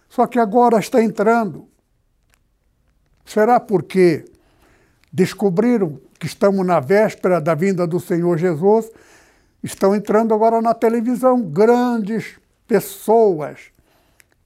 Só 0.08 0.26
que 0.26 0.38
agora 0.38 0.78
está 0.78 1.02
entrando. 1.02 1.68
Será 3.24 3.60
porque 3.60 4.24
descobriram 5.12 6.00
que 6.18 6.26
estamos 6.26 6.66
na 6.66 6.80
véspera 6.80 7.40
da 7.40 7.54
vinda 7.54 7.86
do 7.86 8.00
Senhor 8.00 8.36
Jesus? 8.38 8.90
Estão 9.62 9.94
entrando 9.94 10.34
agora 10.34 10.60
na 10.60 10.74
televisão 10.74 11.42
grandes 11.42 12.38
pessoas, 12.66 13.70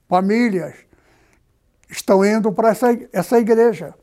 famílias, 0.07 0.75
estão 1.89 2.25
indo 2.25 2.51
para 2.51 2.69
essa, 2.69 2.87
essa 3.13 3.39
igreja. 3.39 3.93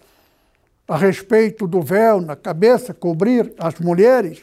a 0.88 0.96
respeito 0.96 1.68
do 1.68 1.80
véu 1.80 2.20
na 2.20 2.34
cabeça, 2.34 2.92
cobrir 2.92 3.54
as 3.58 3.78
mulheres, 3.78 4.42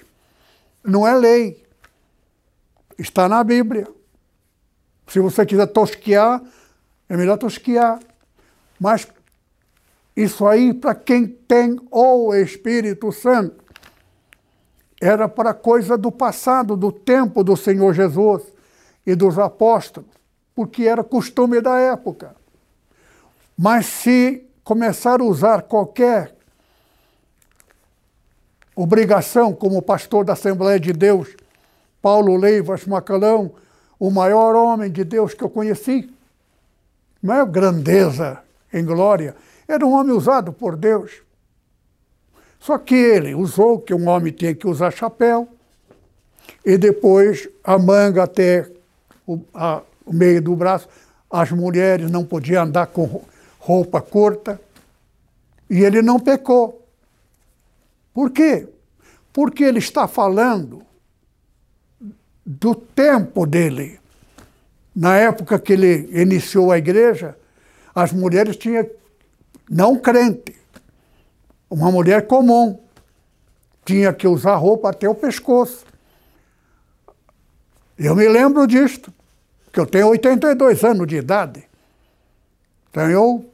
não 0.82 1.06
é 1.06 1.14
lei. 1.14 1.62
Está 2.98 3.28
na 3.28 3.44
Bíblia. 3.44 3.86
Se 5.08 5.20
você 5.20 5.46
quiser 5.46 5.68
tosquear, 5.68 6.42
é 7.10 7.16
melhor 7.16 7.38
tosquiar. 7.38 8.00
Mas 8.80 9.08
isso 10.16 10.48
aí, 10.48 10.74
para 10.74 10.96
quem 10.96 11.28
tem 11.28 11.80
o 11.92 12.34
Espírito 12.34 13.12
Santo, 13.12 13.64
era 15.00 15.30
para 15.30 15.54
coisa 15.54 15.98
do 15.98 16.12
passado, 16.12 16.76
do 16.76 16.92
tempo 16.92 17.44
do 17.44 17.56
Senhor 17.56 17.94
Jesus 17.94 18.44
e 19.06 19.16
dos 19.16 19.38
apóstolos, 19.38 20.10
porque 20.56 20.84
era 20.84 21.04
costume 21.04 21.62
da 21.62 21.80
época. 21.80 22.36
Mas 23.58 23.86
se 23.86 24.44
começar 24.64 25.22
a 25.22 25.24
usar 25.24 25.62
qualquer 25.64 26.36
obrigação, 28.76 29.54
como 29.54 29.82
pastor 29.82 30.26
da 30.26 30.34
Assembleia 30.34 30.80
de 30.80 30.94
Deus, 30.94 31.36
Paulo 32.02 32.36
Leivas 32.36 32.86
Macalão, 32.86 33.54
o 34.00 34.12
maior 34.12 34.56
homem 34.56 34.92
de 34.92 35.04
Deus 35.04 35.34
que 35.34 35.44
eu 35.44 35.50
conheci, 35.50 36.12
maior 37.22 37.46
grandeza 37.46 38.40
em 38.72 38.84
glória, 38.86 39.36
era 39.68 39.86
um 39.86 39.94
homem 39.94 40.16
usado 40.16 40.54
por 40.54 40.76
Deus. 40.76 41.22
Só 42.60 42.78
que 42.78 42.96
ele 42.96 43.34
usou 43.34 43.80
que 43.80 43.94
um 43.94 44.08
homem 44.08 44.34
tinha 44.34 44.54
que 44.54 44.68
usar 44.68 44.92
chapéu, 44.92 45.48
e 46.66 46.78
depois 46.78 47.48
a 47.64 47.78
manga 47.78 48.24
até 48.24 48.70
o, 49.26 49.40
a, 49.54 49.82
o 50.06 50.14
meio 50.14 50.42
do 50.42 50.56
braço. 50.56 50.88
As 51.30 51.52
mulheres 51.52 52.10
não 52.10 52.26
podiam 52.26 52.64
andar 52.64 52.88
com 52.88 53.22
roupa 53.60 54.02
curta. 54.02 54.60
E 55.70 55.84
ele 55.84 56.02
não 56.02 56.20
pecou. 56.20 56.86
Por 58.14 58.32
quê? 58.32 58.68
Porque 59.34 59.64
ele 59.64 59.80
está 59.80 60.08
falando 60.08 60.82
do 62.46 62.74
tempo 62.74 63.46
dele. 63.46 64.00
Na 65.00 65.16
época 65.16 65.60
que 65.60 65.74
ele 65.74 66.10
iniciou 66.12 66.72
a 66.72 66.78
igreja, 66.80 67.38
as 67.94 68.12
mulheres 68.12 68.58
tinham, 68.58 68.90
não 69.70 69.96
crente, 69.96 70.60
uma 71.70 71.92
mulher 71.92 72.26
comum, 72.26 72.80
tinha 73.86 74.12
que 74.12 74.28
usar 74.28 74.56
roupa 74.56 74.90
até 74.90 75.08
o 75.08 75.14
pescoço. 75.14 75.86
Eu 77.96 78.16
me 78.16 78.28
lembro 78.28 78.66
disto, 78.66 79.14
que 79.72 79.80
eu 79.80 79.86
tenho 79.86 80.08
82 80.08 80.84
anos 80.84 81.06
de 81.06 81.18
idade. 81.18 81.64
Então 82.90 83.08
eu 83.08 83.54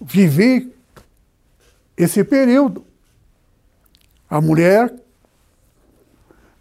vivi 0.00 0.72
esse 1.96 2.22
período. 2.22 2.86
A 4.30 4.40
mulher, 4.40 4.94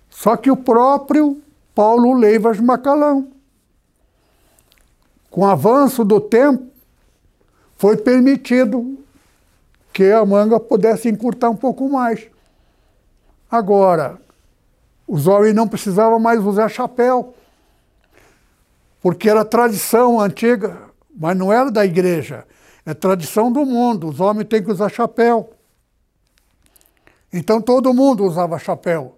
só 0.09 0.35
que 0.35 0.49
o 0.49 0.57
próprio 0.57 1.43
Paulo 1.77 2.13
Leivas 2.13 2.59
Macalão. 2.59 3.27
Com 5.29 5.41
o 5.41 5.45
avanço 5.45 6.03
do 6.03 6.19
tempo, 6.19 6.71
foi 7.75 7.95
permitido 7.95 8.97
que 9.93 10.11
a 10.11 10.25
manga 10.25 10.59
pudesse 10.59 11.07
encurtar 11.07 11.51
um 11.51 11.55
pouco 11.55 11.87
mais. 11.87 12.31
Agora, 13.47 14.19
os 15.07 15.27
homens 15.27 15.53
não 15.53 15.67
precisavam 15.67 16.19
mais 16.19 16.43
usar 16.43 16.67
chapéu, 16.67 17.35
porque 18.99 19.29
era 19.29 19.45
tradição 19.45 20.19
antiga, 20.19 20.81
mas 21.15 21.37
não 21.37 21.53
era 21.53 21.69
da 21.69 21.85
igreja, 21.85 22.43
é 22.87 22.95
tradição 22.95 23.51
do 23.51 23.63
mundo. 23.63 24.07
Os 24.07 24.19
homens 24.19 24.47
têm 24.47 24.63
que 24.63 24.71
usar 24.71 24.89
chapéu. 24.89 25.53
Então 27.31 27.61
todo 27.61 27.93
mundo 27.93 28.25
usava 28.25 28.57
chapéu. 28.57 29.16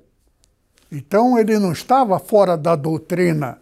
Então 0.91 1.37
ele 1.37 1.59
não 1.59 1.71
estava 1.71 2.17
fora 2.19 2.57
da 2.57 2.75
doutrina, 2.75 3.59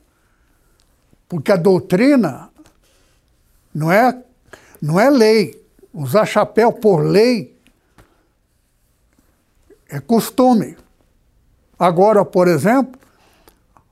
porque 1.27 1.51
a 1.51 1.57
doutrina 1.57 2.49
não 3.73 3.91
é, 3.91 4.23
não 4.81 4.99
é 4.99 5.09
lei. 5.09 5.61
Usar 5.93 6.25
chapéu 6.25 6.71
por 6.71 6.99
lei 6.99 7.57
é 9.89 9.99
costume. 9.99 10.77
Agora, 11.77 12.23
por 12.23 12.47
exemplo, 12.47 12.99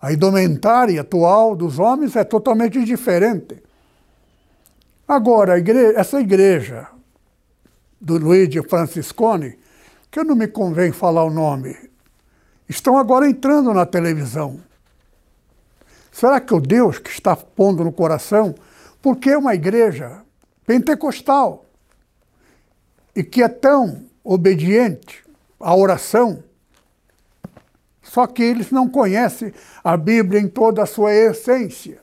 a 0.02 0.14
indumentária 0.14 1.02
atual 1.02 1.56
dos 1.56 1.80
homens 1.80 2.16
é 2.16 2.24
totalmente 2.24 2.84
diferente. 2.84 3.62
Agora, 5.08 5.58
igreja, 5.58 6.00
essa 6.00 6.20
igreja 6.20 6.88
do 8.00 8.18
Luigi 8.18 8.62
Franciscone, 8.68 9.58
que 10.10 10.24
não 10.24 10.36
me 10.36 10.48
convém 10.48 10.92
falar 10.92 11.24
o 11.24 11.30
nome, 11.30 11.76
estão 12.68 12.98
agora 12.98 13.30
entrando 13.30 13.74
na 13.74 13.86
televisão. 13.86 14.60
Será 16.12 16.40
que 16.40 16.54
o 16.54 16.62
Deus 16.62 16.98
que 16.98 17.10
está 17.10 17.36
pondo 17.36 17.84
no 17.84 17.92
coração, 17.92 18.56
porque 19.02 19.30
é 19.30 19.38
uma 19.38 19.54
igreja 19.54 20.22
pentecostal 20.66 21.66
e 23.16 23.24
que 23.24 23.44
é 23.44 23.48
tão 23.48 24.06
obediente 24.24 25.24
à 25.60 25.76
oração, 25.76 26.44
só 28.02 28.26
que 28.26 28.42
eles 28.42 28.72
não 28.72 28.88
conhecem 28.88 29.54
a 29.84 29.98
Bíblia 29.98 30.40
em 30.40 30.48
toda 30.48 30.82
a 30.82 30.86
sua 30.86 31.14
essência. 31.14 32.00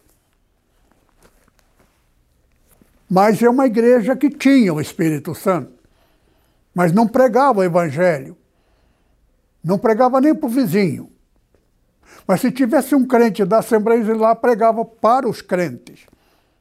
Mas 3.09 3.43
é 3.43 3.49
uma 3.49 3.67
igreja 3.67 4.17
que 4.17 4.31
tinha 4.31 4.73
o 4.73 4.81
Espírito 4.81 5.35
Santo, 5.35 5.73
mas 6.75 6.93
não 6.93 7.07
pregava 7.07 7.61
o 7.61 7.65
Evangelho. 7.65 8.37
Não 9.63 9.79
pregava 9.79 10.21
nem 10.21 10.35
para 10.35 10.47
o 10.47 10.51
vizinho. 10.51 11.11
Mas 12.27 12.41
se 12.41 12.51
tivesse 12.51 12.95
um 12.95 13.07
crente 13.07 13.45
da 13.45 13.59
Assembleia, 13.59 14.01
ele 14.01 14.15
lá 14.15 14.35
pregava 14.35 14.85
para 14.85 15.29
os 15.29 15.41
crentes. 15.41 16.01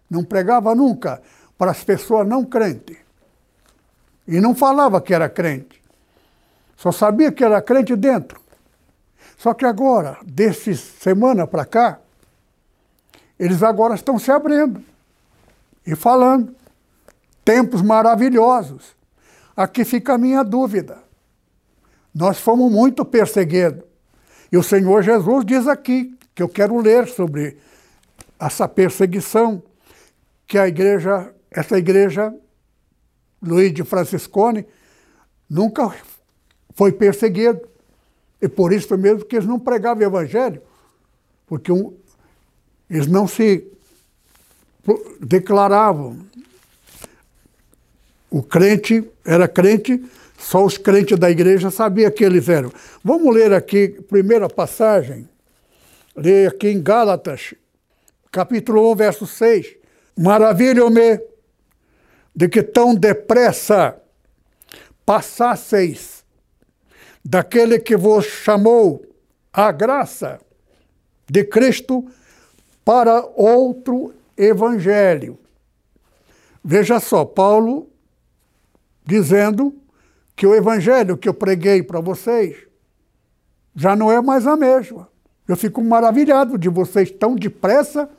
Não 0.09 0.23
pregava 0.23 0.73
nunca 0.75 1.21
para 1.57 1.71
as 1.71 1.83
pessoas 1.83 2.27
não 2.27 2.43
crentes. 2.43 2.97
E 4.27 4.39
não 4.39 4.55
falava 4.55 5.01
que 5.01 5.13
era 5.13 5.29
crente. 5.29 5.81
Só 6.75 6.91
sabia 6.91 7.31
que 7.31 7.43
era 7.43 7.61
crente 7.61 7.95
dentro. 7.95 8.39
Só 9.37 9.53
que 9.53 9.65
agora, 9.65 10.17
desse 10.23 10.75
semana 10.75 11.47
para 11.47 11.65
cá, 11.65 11.99
eles 13.39 13.63
agora 13.63 13.95
estão 13.95 14.19
se 14.19 14.31
abrindo 14.31 14.83
e 15.85 15.95
falando. 15.95 16.55
Tempos 17.43 17.81
maravilhosos. 17.81 18.95
Aqui 19.57 19.83
fica 19.83 20.13
a 20.13 20.17
minha 20.17 20.43
dúvida. 20.43 20.99
Nós 22.13 22.39
fomos 22.39 22.71
muito 22.71 23.05
perseguidos. 23.05 23.83
E 24.51 24.57
o 24.57 24.63
Senhor 24.63 25.01
Jesus 25.01 25.45
diz 25.45 25.67
aqui, 25.67 26.17
que 26.33 26.43
eu 26.43 26.49
quero 26.49 26.79
ler 26.79 27.07
sobre 27.07 27.57
essa 28.39 28.67
perseguição 28.67 29.61
que 30.47 30.57
a 30.57 30.67
igreja, 30.67 31.33
essa 31.49 31.77
igreja, 31.77 32.33
Luiz 33.41 33.73
de 33.73 33.83
Franciscone, 33.83 34.65
nunca 35.49 35.93
foi 36.75 36.91
perseguido. 36.91 37.61
E 38.41 38.49
por 38.49 38.73
isso 38.73 38.97
mesmo 38.97 39.25
que 39.25 39.35
eles 39.35 39.47
não 39.47 39.59
pregavam 39.59 40.03
o 40.03 40.07
evangelho, 40.07 40.61
porque 41.45 41.71
um, 41.71 41.93
eles 42.89 43.07
não 43.07 43.27
se 43.27 43.67
declaravam. 45.19 46.19
O 48.29 48.41
crente 48.41 49.07
era 49.23 49.47
crente 49.47 50.03
só 50.41 50.65
os 50.65 50.77
crentes 50.77 51.17
da 51.17 51.29
igreja 51.29 51.69
sabiam 51.69 52.11
que 52.11 52.23
eles 52.23 52.49
eram. 52.49 52.71
Vamos 53.03 53.33
ler 53.33 53.53
aqui, 53.53 53.89
primeira 54.09 54.49
passagem, 54.49 55.29
ler 56.15 56.49
aqui 56.49 56.69
em 56.69 56.81
Gálatas, 56.81 57.53
capítulo 58.31 58.91
1, 58.91 58.95
verso 58.95 59.27
6. 59.27 59.75
Maravilho-me 60.17 61.21
de 62.35 62.49
que 62.49 62.63
tão 62.63 62.95
depressa 62.95 63.95
passasseis 65.05 66.25
daquele 67.23 67.79
que 67.79 67.95
vos 67.95 68.25
chamou 68.25 69.05
a 69.53 69.71
graça 69.71 70.39
de 71.29 71.43
Cristo 71.43 72.05
para 72.83 73.23
outro 73.35 74.13
evangelho. 74.35 75.37
Veja 76.63 76.99
só, 76.99 77.25
Paulo 77.25 77.89
dizendo 79.05 79.80
que 80.41 80.47
o 80.47 80.55
evangelho 80.55 81.15
que 81.15 81.29
eu 81.29 81.35
preguei 81.35 81.83
para 81.83 81.99
vocês 81.99 82.57
já 83.75 83.95
não 83.95 84.11
é 84.11 84.19
mais 84.19 84.47
a 84.47 84.57
mesma. 84.57 85.07
Eu 85.47 85.55
fico 85.55 85.83
maravilhado 85.83 86.57
de 86.57 86.67
vocês 86.67 87.11
tão 87.11 87.35
depressa 87.35 88.09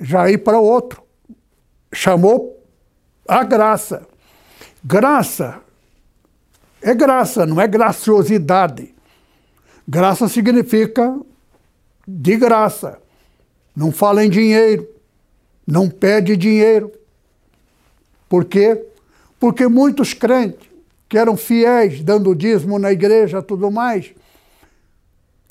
já 0.00 0.30
ir 0.30 0.38
para 0.38 0.58
outro. 0.58 1.02
Chamou 1.92 2.66
a 3.28 3.44
graça. 3.44 4.06
Graça 4.82 5.60
é 6.80 6.94
graça, 6.94 7.44
não 7.44 7.60
é 7.60 7.68
graciosidade. 7.68 8.94
Graça 9.86 10.28
significa 10.28 11.14
de 12.06 12.38
graça. 12.38 12.98
Não 13.76 13.92
fala 13.92 14.24
em 14.24 14.30
dinheiro, 14.30 14.88
não 15.66 15.90
pede 15.90 16.38
dinheiro. 16.38 16.90
Por 18.30 18.46
quê? 18.46 18.82
Porque 19.38 19.68
muitos 19.68 20.14
crentes 20.14 20.67
que 21.08 21.16
eram 21.16 21.36
fiéis, 21.36 22.02
dando 22.02 22.34
dízimo 22.34 22.78
na 22.78 22.92
igreja 22.92 23.42
tudo 23.42 23.70
mais, 23.70 24.14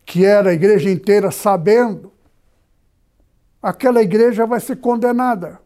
que 0.05 0.23
era 0.23 0.51
a 0.51 0.53
igreja 0.53 0.89
inteira 0.89 1.31
sabendo, 1.31 2.11
aquela 3.61 4.01
igreja 4.01 4.45
vai 4.45 4.59
ser 4.59 4.77
condenada. 4.77 5.59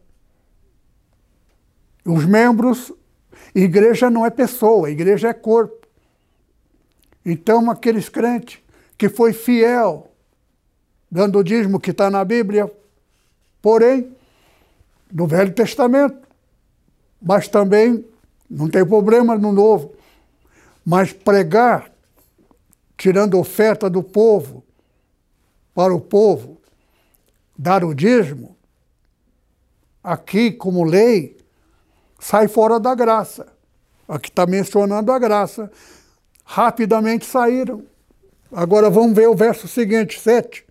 Os 2.04 2.24
membros, 2.24 2.92
igreja 3.54 4.10
não 4.10 4.24
é 4.24 4.30
pessoa, 4.30 4.90
igreja 4.90 5.28
é 5.28 5.32
corpo. 5.34 5.86
Então, 7.24 7.70
aqueles 7.70 8.08
crentes 8.08 8.58
que 8.98 9.08
foi 9.08 9.32
fiel, 9.32 10.10
dando 11.10 11.38
o 11.38 11.44
dízimo 11.44 11.78
que 11.78 11.90
está 11.90 12.10
na 12.10 12.24
Bíblia, 12.24 12.70
porém, 13.60 14.16
no 15.12 15.26
Velho 15.26 15.52
Testamento, 15.52 16.26
mas 17.20 17.46
também 17.46 18.04
não 18.52 18.68
tem 18.68 18.84
problema 18.84 19.36
no 19.36 19.50
novo. 19.50 19.94
Mas 20.84 21.12
pregar, 21.12 21.90
tirando 22.98 23.38
oferta 23.38 23.88
do 23.88 24.02
povo, 24.02 24.62
para 25.74 25.94
o 25.94 26.00
povo, 26.00 26.60
dar 27.56 27.82
o 27.82 27.94
dízimo, 27.94 28.54
aqui, 30.04 30.52
como 30.52 30.84
lei, 30.84 31.38
sai 32.20 32.46
fora 32.46 32.78
da 32.78 32.94
graça. 32.94 33.46
Aqui 34.06 34.28
está 34.28 34.44
mencionando 34.44 35.10
a 35.10 35.18
graça. 35.18 35.70
Rapidamente 36.44 37.24
saíram. 37.24 37.86
Agora 38.52 38.90
vamos 38.90 39.14
ver 39.14 39.28
o 39.28 39.34
verso 39.34 39.66
seguinte, 39.66 40.20
7. 40.20 40.66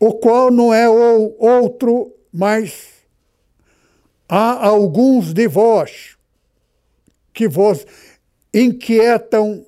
O 0.00 0.14
qual 0.14 0.50
não 0.50 0.72
é 0.72 0.88
outro, 0.88 2.14
mas 2.32 2.97
Há 4.28 4.66
alguns 4.66 5.32
de 5.32 5.48
vós 5.48 6.16
que 7.32 7.48
vos 7.48 7.86
inquietam 8.52 9.64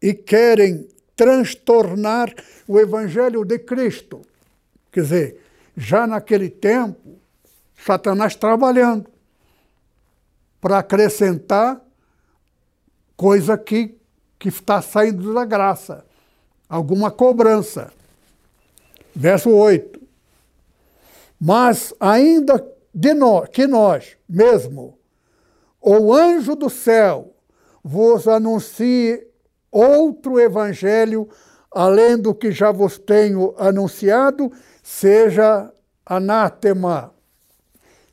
e 0.00 0.12
querem 0.12 0.88
transtornar 1.14 2.34
o 2.66 2.80
Evangelho 2.80 3.44
de 3.44 3.58
Cristo. 3.60 4.22
Quer 4.90 5.02
dizer, 5.02 5.40
já 5.76 6.06
naquele 6.06 6.50
tempo, 6.50 7.20
Satanás 7.76 8.34
trabalhando 8.34 9.08
para 10.60 10.78
acrescentar 10.78 11.80
coisa 13.16 13.56
que, 13.56 13.96
que 14.38 14.48
está 14.48 14.82
saindo 14.82 15.32
da 15.32 15.44
graça, 15.44 16.04
alguma 16.68 17.10
cobrança. 17.10 17.92
Verso 19.14 19.50
8. 19.50 20.00
Mas 21.40 21.94
ainda 22.00 22.64
de 22.94 23.14
nós, 23.14 23.48
que 23.48 23.66
nós 23.66 24.16
mesmo, 24.28 24.98
o 25.80 26.12
anjo 26.14 26.54
do 26.54 26.70
céu, 26.70 27.34
vos 27.82 28.28
anuncie 28.28 29.26
outro 29.70 30.38
evangelho 30.38 31.28
além 31.70 32.18
do 32.18 32.34
que 32.34 32.52
já 32.52 32.70
vos 32.70 32.98
tenho 32.98 33.54
anunciado, 33.56 34.52
seja 34.82 35.72
anátema, 36.04 37.14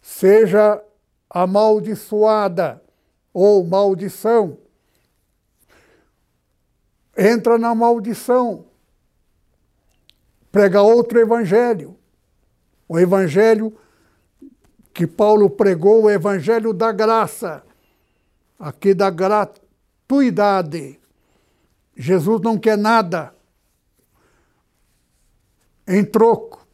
seja 0.01 0.81
amaldiçoada 1.29 2.81
ou 3.33 3.63
maldição. 3.63 4.57
Entra 7.17 7.57
na 7.57 7.75
maldição. 7.75 8.65
Prega 10.51 10.81
outro 10.81 11.19
evangelho. 11.19 11.97
O 12.87 12.97
evangelho 12.97 13.77
que 14.99 15.07
Paulo 15.07 15.49
pregou, 15.49 16.03
o 16.03 16.09
evangelho 16.09 16.73
da 16.73 16.91
graça, 16.91 17.63
aqui 18.59 18.93
da 18.93 19.09
gratuidade. 19.09 20.99
Jesus 21.95 22.41
não 22.41 22.59
quer 22.59 22.77
nada 22.77 23.33
em 25.88 26.03
troco. 26.03 26.67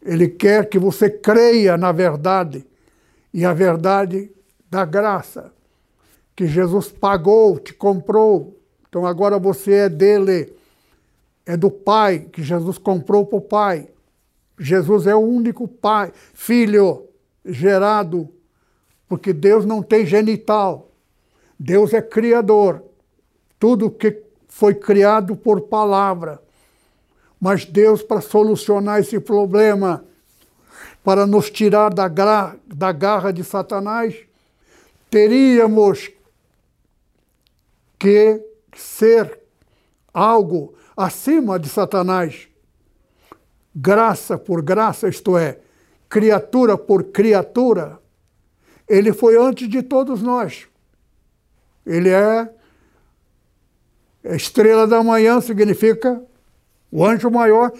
Ele 0.00 0.26
quer 0.26 0.70
que 0.70 0.78
você 0.78 1.10
creia 1.10 1.76
na 1.76 1.92
verdade 1.92 2.66
e 3.30 3.44
a 3.44 3.52
verdade 3.52 4.32
da 4.70 4.86
graça, 4.86 5.52
que 6.34 6.46
Jesus 6.46 6.88
pagou, 6.88 7.58
te 7.58 7.74
comprou. 7.74 8.58
Então 8.88 9.04
agora 9.04 9.38
você 9.38 9.72
é 9.74 9.88
dele, 9.90 10.50
é 11.44 11.58
do 11.58 11.70
Pai, 11.70 12.20
que 12.20 12.42
Jesus 12.42 12.78
comprou 12.78 13.26
para 13.26 13.36
o 13.36 13.42
Pai. 13.42 13.86
Jesus 14.62 15.06
é 15.06 15.14
o 15.14 15.20
único 15.20 15.66
Pai, 15.66 16.12
Filho 16.34 17.08
gerado, 17.42 18.28
porque 19.08 19.32
Deus 19.32 19.64
não 19.64 19.82
tem 19.82 20.04
genital. 20.04 20.90
Deus 21.58 21.94
é 21.94 22.02
criador. 22.02 22.84
Tudo 23.58 23.90
que 23.90 24.22
foi 24.48 24.74
criado 24.74 25.34
por 25.34 25.62
palavra. 25.62 26.42
Mas 27.40 27.64
Deus, 27.64 28.02
para 28.02 28.20
solucionar 28.20 29.00
esse 29.00 29.18
problema, 29.18 30.04
para 31.02 31.26
nos 31.26 31.50
tirar 31.50 31.92
da, 31.92 32.06
gra, 32.06 32.54
da 32.66 32.92
garra 32.92 33.32
de 33.32 33.42
Satanás, 33.42 34.14
teríamos 35.08 36.10
que 37.98 38.44
ser 38.76 39.40
algo 40.12 40.74
acima 40.94 41.58
de 41.58 41.68
Satanás. 41.70 42.49
Graça 43.74 44.36
por 44.36 44.62
graça, 44.62 45.08
isto 45.08 45.36
é, 45.38 45.60
criatura 46.08 46.76
por 46.76 47.04
criatura. 47.04 47.98
Ele 48.88 49.12
foi 49.12 49.36
antes 49.36 49.68
de 49.68 49.82
todos 49.82 50.22
nós. 50.22 50.66
Ele 51.86 52.10
é 52.10 52.48
estrela 54.24 54.86
da 54.86 55.02
manhã, 55.02 55.40
significa 55.40 56.20
o 56.90 57.04
anjo 57.06 57.30
maior 57.30 57.72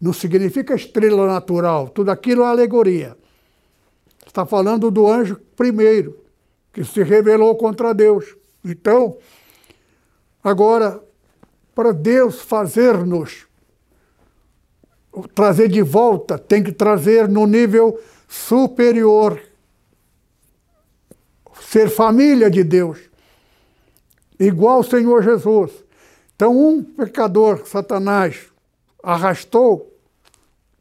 não 0.00 0.12
significa 0.12 0.74
estrela 0.74 1.26
natural, 1.26 1.88
tudo 1.88 2.10
aquilo 2.10 2.42
é 2.42 2.46
alegoria. 2.46 3.16
Está 4.24 4.46
falando 4.46 4.90
do 4.90 5.06
anjo 5.10 5.40
primeiro, 5.56 6.24
que 6.72 6.84
se 6.84 7.02
rebelou 7.02 7.56
contra 7.56 7.92
Deus. 7.92 8.36
Então, 8.64 9.18
agora, 10.42 11.02
para 11.74 11.92
Deus 11.92 12.40
fazer-nos 12.40 13.47
trazer 15.34 15.68
de 15.68 15.82
volta, 15.82 16.38
tem 16.38 16.62
que 16.62 16.72
trazer 16.72 17.28
no 17.28 17.46
nível 17.46 17.98
superior. 18.28 19.40
Ser 21.60 21.90
família 21.90 22.50
de 22.50 22.64
Deus, 22.64 22.98
igual 24.38 24.80
o 24.80 24.84
Senhor 24.84 25.22
Jesus. 25.22 25.72
Então, 26.34 26.56
um 26.56 26.82
pecador, 26.82 27.66
Satanás, 27.66 28.46
arrastou, 29.02 29.92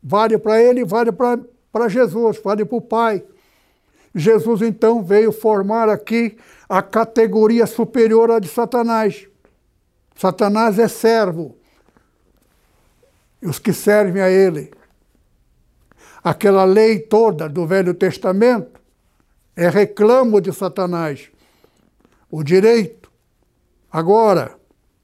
vale 0.01 0.37
para 0.37 0.61
ele, 0.61 0.85
vale 0.85 1.11
para 1.11 1.89
Jesus, 1.89 2.39
vale 2.43 2.63
para 2.63 2.77
o 2.77 2.81
Pai. 2.81 3.23
Jesus 4.13 4.61
então 4.61 5.03
veio 5.03 5.31
formar 5.31 5.89
aqui 5.89 6.37
a 6.67 6.81
categoria 6.81 7.65
superior 7.65 8.31
à 8.31 8.39
de 8.39 8.47
Satanás. 8.47 9.27
Satanás 10.15 10.79
é 10.79 10.87
servo, 10.87 11.55
e 13.41 13.47
os 13.47 13.59
que 13.59 13.73
servem 13.73 14.21
a 14.21 14.29
ele. 14.29 14.71
Aquela 16.23 16.65
lei 16.65 16.99
toda 16.99 17.47
do 17.47 17.65
Velho 17.65 17.93
Testamento 17.93 18.81
é 19.55 19.69
reclamo 19.69 20.39
de 20.39 20.53
Satanás, 20.53 21.29
o 22.29 22.43
direito. 22.43 23.11
Agora, 23.91 24.57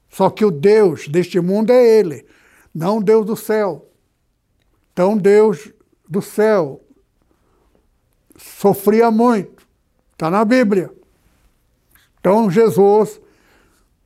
só 0.08 0.30
que 0.30 0.44
o 0.44 0.50
Deus 0.50 1.08
deste 1.08 1.40
mundo 1.40 1.72
é 1.72 1.84
Ele, 1.84 2.24
não 2.72 3.02
Deus 3.02 3.26
do 3.26 3.34
céu. 3.34 3.90
Então, 4.92 5.16
Deus 5.16 5.72
do 6.08 6.22
céu 6.22 6.80
sofria 8.36 9.10
muito, 9.10 9.66
está 10.12 10.30
na 10.30 10.44
Bíblia. 10.44 10.88
Então, 12.20 12.48
Jesus, 12.48 13.20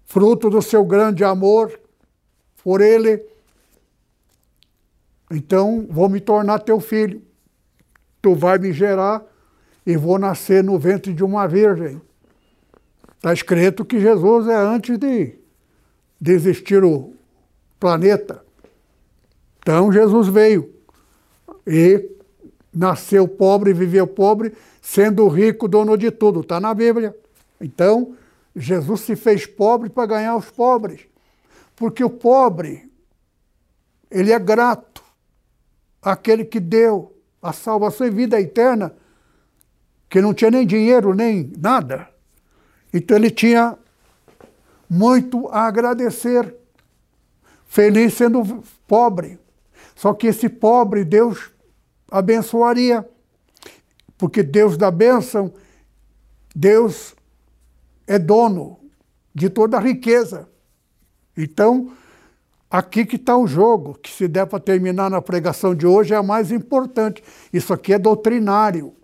fruto 0.07 0.49
do 0.49 0.63
seu 0.63 0.83
grande 0.83 1.23
amor 1.23 1.79
por 2.65 2.81
Ele, 2.81 3.23
então 5.31 5.87
vou 5.91 6.09
me 6.09 6.21
tornar 6.21 6.61
teu 6.61 6.81
filho. 6.81 7.23
Tu 8.21 8.35
vai 8.35 8.59
me 8.59 8.73
gerar 8.73 9.23
e 9.87 9.97
vou 9.97 10.19
nascer 10.19 10.63
no 10.63 10.79
ventre 10.79 11.13
de 11.13 11.25
uma 11.25 11.47
virgem. 11.47 12.01
Está 13.17 13.33
escrito 13.33 13.85
que 13.85 14.01
Jesus 14.01 14.49
é 14.49 14.57
antes 14.57 14.99
de 14.99 15.39
de 16.21 16.33
existir 16.33 16.83
o 16.83 17.13
planeta. 17.79 18.45
Então 19.61 19.93
Jesus 19.93 20.29
veio 20.29 20.75
e 21.67 22.11
nasceu 22.75 23.29
pobre, 23.29 23.73
viveu 23.73 24.07
pobre, 24.07 24.53
sendo 24.81 25.29
rico, 25.29 25.69
dono 25.69 25.97
de 25.97 26.11
tudo. 26.11 26.41
Está 26.41 26.59
na 26.61 26.75
Bíblia. 26.75 27.15
Então, 27.61 28.17
Jesus 28.55 29.01
se 29.03 29.17
fez 29.17 29.47
pobre 29.47 29.89
para 29.89 30.07
ganhar 30.07 30.37
os 30.37 30.51
pobres. 30.51 31.03
Porque 31.77 32.03
o 32.03 32.11
pobre, 32.11 32.91
ele 34.11 34.33
é 34.33 34.39
grato 34.39 34.88
àquele 36.13 36.45
que 36.45 36.59
deu 36.59 37.15
a 37.43 37.53
salvação 37.53 38.07
e 38.07 38.11
vida 38.11 38.41
eterna, 38.41 38.95
que 40.09 40.23
não 40.23 40.33
tinha 40.33 40.51
nem 40.51 40.67
dinheiro, 40.67 41.15
nem 41.15 41.53
nada. 41.59 42.09
Então 42.93 43.17
ele 43.17 43.31
tinha 43.31 43.77
muito 44.89 45.47
a 45.49 45.67
agradecer. 45.67 46.55
Feliz 47.67 48.15
sendo 48.15 48.65
pobre. 48.87 49.39
Só 49.95 50.15
que 50.15 50.29
esse 50.29 50.49
pobre 50.49 51.05
Deus 51.05 51.51
abençoaria. 52.11 53.07
Porque 54.17 54.43
Deus 54.43 54.79
da 54.79 54.91
bênção, 54.91 55.53
Deus 56.57 57.15
é 58.07 58.19
dono 58.19 58.81
de 59.35 59.51
toda 59.51 59.77
a 59.77 59.81
riqueza. 59.81 60.49
Então, 61.37 61.93
aqui 62.71 63.07
que 63.07 63.17
está 63.17 63.37
o 63.37 63.47
jogo, 63.47 63.95
que 63.95 64.11
se 64.11 64.29
der 64.29 64.47
para 64.47 64.61
terminar 64.61 65.11
na 65.11 65.23
pregação 65.23 65.75
de 65.75 65.87
hoje 65.87 66.15
é 66.15 66.17
a 66.17 66.23
mais 66.23 66.53
importante. 66.53 67.23
Isso 67.53 67.73
aqui 67.73 67.93
é 67.93 67.99
doutrinário. 67.99 68.95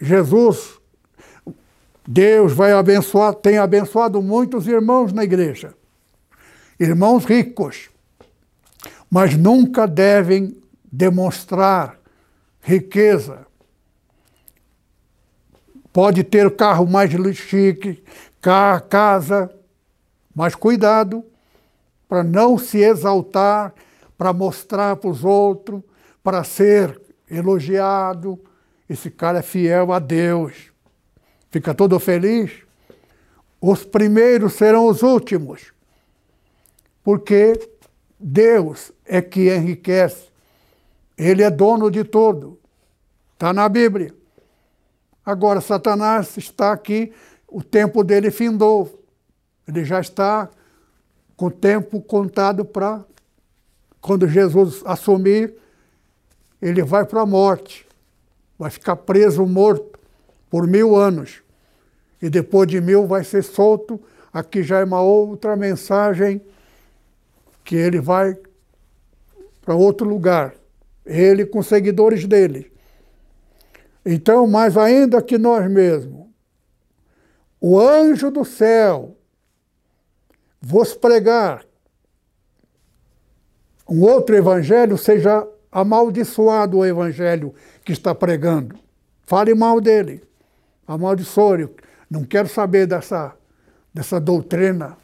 Jesus 0.00 0.80
Deus 2.06 2.52
vai 2.52 2.72
abençoar, 2.72 3.34
tem 3.34 3.58
abençoado 3.58 4.20
muitos 4.20 4.66
irmãos 4.66 5.12
na 5.12 5.22
igreja, 5.22 5.74
irmãos 6.78 7.24
ricos, 7.24 7.90
mas 9.08 9.36
nunca 9.36 9.86
devem 9.86 10.60
demonstrar 10.90 11.98
riqueza. 12.60 13.46
Pode 15.92 16.24
ter 16.24 16.50
carro 16.56 16.86
mais 16.86 17.10
chique, 17.34 18.02
casa, 18.40 19.50
mas 20.34 20.54
cuidado 20.54 21.24
para 22.08 22.22
não 22.22 22.58
se 22.58 22.78
exaltar, 22.78 23.74
para 24.18 24.32
mostrar 24.32 24.96
para 24.96 25.10
os 25.10 25.24
outros, 25.24 25.82
para 26.22 26.44
ser 26.44 27.00
elogiado. 27.30 28.38
Esse 28.88 29.10
cara 29.10 29.38
é 29.38 29.42
fiel 29.42 29.92
a 29.92 29.98
Deus. 29.98 30.72
Fica 31.50 31.74
todo 31.74 31.98
feliz, 31.98 32.50
os 33.60 33.84
primeiros 33.84 34.54
serão 34.54 34.86
os 34.86 35.02
últimos, 35.02 35.72
porque 37.04 37.68
Deus 38.18 38.90
é 39.04 39.20
que 39.20 39.54
enriquece, 39.54 40.28
Ele 41.16 41.42
é 41.42 41.50
dono 41.50 41.90
de 41.90 42.04
tudo, 42.04 42.58
está 43.34 43.52
na 43.52 43.68
Bíblia. 43.68 44.14
Agora, 45.24 45.60
Satanás 45.60 46.36
está 46.36 46.72
aqui, 46.72 47.12
o 47.46 47.62
tempo 47.62 48.02
dele 48.02 48.30
findou, 48.30 49.01
ele 49.66 49.84
já 49.84 50.00
está 50.00 50.48
com 51.36 51.46
o 51.46 51.50
tempo 51.50 52.00
contado 52.00 52.64
para 52.64 53.04
quando 54.00 54.26
Jesus 54.26 54.82
assumir, 54.84 55.54
ele 56.60 56.82
vai 56.82 57.04
para 57.04 57.22
a 57.22 57.26
morte, 57.26 57.86
vai 58.58 58.70
ficar 58.70 58.96
preso, 58.96 59.46
morto 59.46 59.98
por 60.50 60.66
mil 60.66 60.96
anos. 60.96 61.42
E 62.20 62.28
depois 62.28 62.68
de 62.68 62.80
mil 62.80 63.06
vai 63.06 63.24
ser 63.24 63.42
solto 63.42 64.00
aqui 64.32 64.62
já 64.62 64.80
é 64.80 64.84
uma 64.84 65.00
outra 65.00 65.54
mensagem 65.56 66.40
que 67.64 67.76
ele 67.76 68.00
vai 68.00 68.36
para 69.60 69.74
outro 69.74 70.08
lugar. 70.08 70.54
Ele 71.04 71.44
com 71.44 71.62
seguidores 71.62 72.26
dele. 72.26 72.72
Então, 74.04 74.46
mais 74.46 74.76
ainda 74.76 75.22
que 75.22 75.38
nós 75.38 75.68
mesmos, 75.70 76.26
o 77.60 77.78
anjo 77.78 78.30
do 78.30 78.44
céu 78.44 79.16
vos 80.62 80.94
pregar 80.94 81.64
um 83.88 84.00
outro 84.02 84.36
evangelho, 84.36 84.96
seja 84.96 85.46
amaldiçoado 85.70 86.78
o 86.78 86.86
evangelho 86.86 87.52
que 87.84 87.92
está 87.92 88.14
pregando. 88.14 88.78
Fale 89.24 89.54
mal 89.54 89.80
dele. 89.80 90.22
Amaldiçoe. 90.86 91.68
Não 92.08 92.24
quero 92.24 92.48
saber 92.48 92.86
dessa, 92.86 93.34
dessa 93.92 94.20
doutrina. 94.20 94.96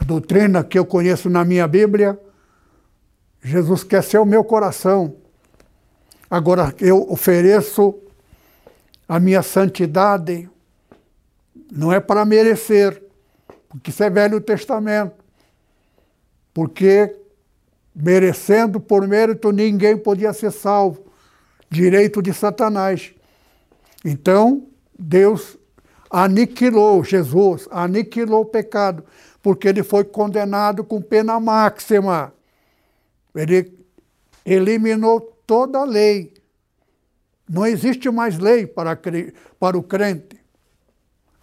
A 0.00 0.04
doutrina 0.04 0.64
que 0.64 0.78
eu 0.78 0.86
conheço 0.86 1.28
na 1.28 1.44
minha 1.44 1.68
Bíblia, 1.68 2.18
Jesus 3.42 3.84
quer 3.84 4.02
ser 4.02 4.18
o 4.18 4.24
meu 4.24 4.42
coração. 4.42 5.16
Agora 6.30 6.74
eu 6.80 7.08
ofereço 7.10 7.94
a 9.06 9.20
minha 9.20 9.42
santidade, 9.42 10.48
não 11.70 11.92
é 11.92 12.00
para 12.00 12.24
merecer, 12.24 13.03
porque 13.74 13.90
isso 13.90 14.04
é 14.04 14.08
Velho 14.08 14.40
Testamento. 14.40 15.16
Porque 16.52 17.16
merecendo 17.92 18.78
por 18.78 19.06
mérito 19.08 19.50
ninguém 19.50 19.96
podia 19.96 20.32
ser 20.32 20.52
salvo, 20.52 21.04
direito 21.68 22.22
de 22.22 22.32
Satanás. 22.32 23.12
Então, 24.04 24.68
Deus 24.96 25.58
aniquilou, 26.08 27.02
Jesus 27.02 27.66
aniquilou 27.68 28.42
o 28.42 28.46
pecado, 28.46 29.04
porque 29.42 29.66
ele 29.66 29.82
foi 29.82 30.04
condenado 30.04 30.84
com 30.84 31.02
pena 31.02 31.40
máxima. 31.40 32.32
Ele 33.34 33.76
eliminou 34.46 35.20
toda 35.44 35.80
a 35.80 35.84
lei. 35.84 36.32
Não 37.48 37.66
existe 37.66 38.08
mais 38.08 38.38
lei 38.38 38.68
para, 38.68 38.96
para 39.58 39.76
o 39.76 39.82
crente. 39.82 40.40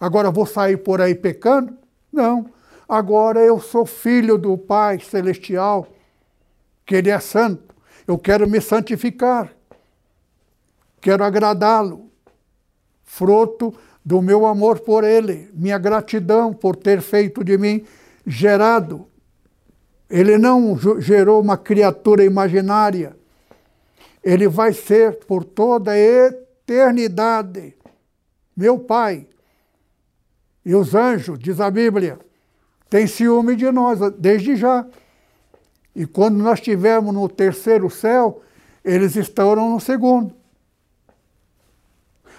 Agora 0.00 0.30
vou 0.30 0.46
sair 0.46 0.78
por 0.78 1.02
aí 1.02 1.14
pecando? 1.14 1.81
Não. 2.12 2.50
Agora 2.88 3.40
eu 3.40 3.60
sou 3.60 3.86
filho 3.86 4.36
do 4.36 4.58
Pai 4.58 5.00
Celestial, 5.00 5.88
que 6.84 6.96
Ele 6.96 7.10
é 7.10 7.18
santo. 7.18 7.74
Eu 8.06 8.18
quero 8.18 8.48
me 8.48 8.60
santificar. 8.60 9.52
Quero 11.00 11.24
agradá-lo. 11.24 12.10
Fruto 13.04 13.74
do 14.04 14.20
meu 14.20 14.46
amor 14.46 14.80
por 14.80 15.04
Ele, 15.04 15.50
minha 15.54 15.78
gratidão 15.78 16.52
por 16.52 16.76
ter 16.76 17.00
feito 17.00 17.42
de 17.42 17.56
mim 17.56 17.84
gerado. 18.26 19.06
Ele 20.10 20.36
não 20.36 20.78
gerou 21.00 21.40
uma 21.40 21.56
criatura 21.56 22.24
imaginária. 22.24 23.16
Ele 24.22 24.46
vai 24.48 24.72
ser 24.72 25.24
por 25.24 25.44
toda 25.44 25.92
a 25.92 25.98
eternidade 25.98 27.74
meu 28.56 28.78
Pai. 28.78 29.26
E 30.64 30.74
os 30.74 30.94
anjos, 30.94 31.38
diz 31.38 31.60
a 31.60 31.70
Bíblia, 31.70 32.18
têm 32.88 33.06
ciúme 33.06 33.56
de 33.56 33.70
nós 33.70 33.98
desde 34.18 34.56
já. 34.56 34.86
E 35.94 36.06
quando 36.06 36.36
nós 36.38 36.58
estivermos 36.58 37.12
no 37.12 37.28
terceiro 37.28 37.90
céu, 37.90 38.42
eles 38.84 39.16
estarão 39.16 39.70
no 39.70 39.80
segundo. 39.80 40.34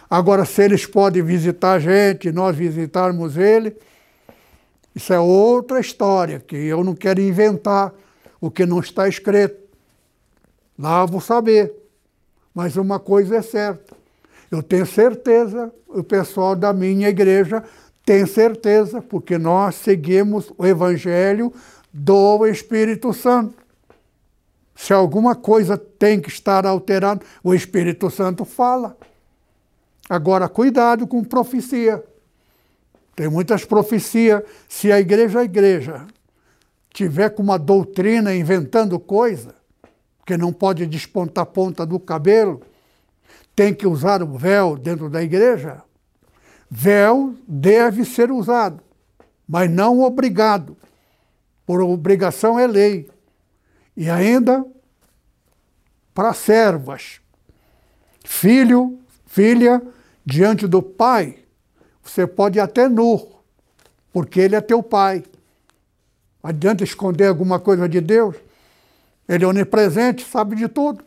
Agora, 0.10 0.46
se 0.46 0.64
eles 0.64 0.86
podem 0.86 1.24
visitar 1.24 1.74
a 1.74 1.80
gente, 1.80 2.32
nós 2.32 2.56
visitarmos 2.56 3.38
ele, 3.38 3.76
isso 4.96 5.12
é 5.12 5.20
outra 5.20 5.80
história, 5.80 6.40
que 6.40 6.56
eu 6.56 6.84
não 6.84 6.94
quero 6.94 7.20
inventar 7.20 7.94
o 8.40 8.52
que 8.52 8.66
não 8.66 8.80
está 8.80 9.08
escrito. 9.08 9.58
Lá 10.78 11.06
vou 11.06 11.22
saber. 11.22 11.74
Mas 12.54 12.76
uma 12.76 13.00
coisa 13.00 13.38
é 13.38 13.42
certa. 13.42 13.96
Eu 14.52 14.62
tenho 14.62 14.86
certeza, 14.86 15.74
o 15.88 16.04
pessoal 16.04 16.56
da 16.56 16.72
minha 16.72 17.10
igreja 17.10 17.64
tem 18.06 18.26
certeza, 18.26 19.02
porque 19.02 19.38
nós 19.38 19.76
seguimos 19.76 20.52
o 20.58 20.66
Evangelho 20.66 21.54
do 21.92 22.46
Espírito 22.46 23.14
Santo. 23.14 23.64
Se 24.76 24.92
alguma 24.92 25.36
coisa 25.36 25.78
tem 25.78 26.20
que 26.20 26.30
estar 26.30 26.66
alterada, 26.66 27.24
o 27.44 27.54
Espírito 27.54 28.10
Santo 28.10 28.44
fala. 28.44 28.98
Agora, 30.10 30.50
cuidado 30.50 31.08
com 31.08 31.24
profecia. 31.24 32.04
Tem 33.16 33.30
muitas 33.30 33.64
profecias. 33.64 34.44
Se 34.68 34.92
a 34.92 35.00
igreja, 35.00 35.40
a 35.40 35.44
igreja, 35.44 36.06
tiver 36.92 37.30
com 37.30 37.44
uma 37.44 37.58
doutrina 37.58 38.36
inventando 38.36 39.00
coisa, 39.00 39.56
que 40.26 40.36
não 40.36 40.52
pode 40.52 40.86
despontar 40.88 41.44
a 41.44 41.46
ponta 41.46 41.86
do 41.86 42.00
cabelo, 42.00 42.62
tem 43.56 43.74
que 43.74 43.88
usar 43.88 44.24
o 44.24 44.38
véu 44.38 44.76
dentro 44.76 45.10
da 45.10 45.22
igreja, 45.22 45.82
véu 46.76 47.36
deve 47.48 48.04
ser 48.04 48.32
usado, 48.32 48.82
mas 49.48 49.70
não 49.70 50.02
obrigado. 50.02 50.76
Por 51.68 51.82
obrigação 51.84 52.58
é 52.60 52.66
lei. 52.66 53.10
E 53.96 54.10
ainda 54.10 54.66
para 56.16 56.34
servas. 56.34 57.22
Filho, 58.26 59.00
filha, 59.28 59.82
diante 60.26 60.66
do 60.68 60.82
pai, 60.82 61.38
você 62.02 62.26
pode 62.26 62.58
ir 62.58 62.62
até 62.62 62.90
nu, 62.90 63.22
porque 64.12 64.40
ele 64.40 64.56
é 64.56 64.62
teu 64.62 64.82
pai. 64.82 65.24
Adianta 66.42 66.84
esconder 66.84 67.28
alguma 67.28 67.60
coisa 67.60 67.88
de 67.88 68.02
Deus? 68.02 68.36
Ele 69.30 69.46
é 69.46 69.48
onipresente, 69.48 70.26
sabe 70.26 70.56
de 70.56 70.68
tudo. 70.68 71.06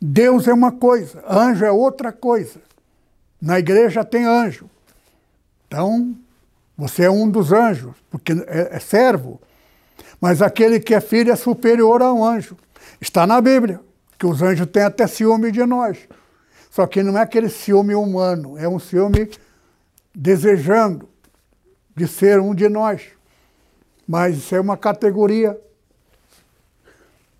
Deus 0.00 0.48
é 0.48 0.52
uma 0.52 0.72
coisa, 0.72 1.22
anjo 1.28 1.64
é 1.64 1.70
outra 1.70 2.10
coisa. 2.10 2.60
Na 3.42 3.58
igreja 3.58 4.04
tem 4.04 4.24
anjo. 4.24 4.70
Então, 5.66 6.16
você 6.78 7.06
é 7.06 7.10
um 7.10 7.28
dos 7.28 7.52
anjos, 7.52 7.92
porque 8.08 8.32
é, 8.46 8.76
é 8.76 8.78
servo. 8.78 9.40
Mas 10.20 10.40
aquele 10.40 10.78
que 10.78 10.94
é 10.94 11.00
filho 11.00 11.32
é 11.32 11.34
superior 11.34 12.00
a 12.02 12.12
um 12.12 12.24
anjo. 12.24 12.56
Está 13.00 13.26
na 13.26 13.40
Bíblia, 13.40 13.80
que 14.16 14.24
os 14.24 14.40
anjos 14.42 14.68
têm 14.68 14.84
até 14.84 15.08
ciúme 15.08 15.50
de 15.50 15.66
nós. 15.66 15.98
Só 16.70 16.86
que 16.86 17.02
não 17.02 17.18
é 17.18 17.22
aquele 17.22 17.48
ciúme 17.48 17.96
humano, 17.96 18.56
é 18.56 18.68
um 18.68 18.78
ciúme 18.78 19.28
desejando 20.14 21.08
de 21.96 22.06
ser 22.06 22.38
um 22.38 22.54
de 22.54 22.68
nós. 22.68 23.02
Mas 24.06 24.36
isso 24.36 24.54
é 24.54 24.60
uma 24.60 24.76
categoria 24.76 25.58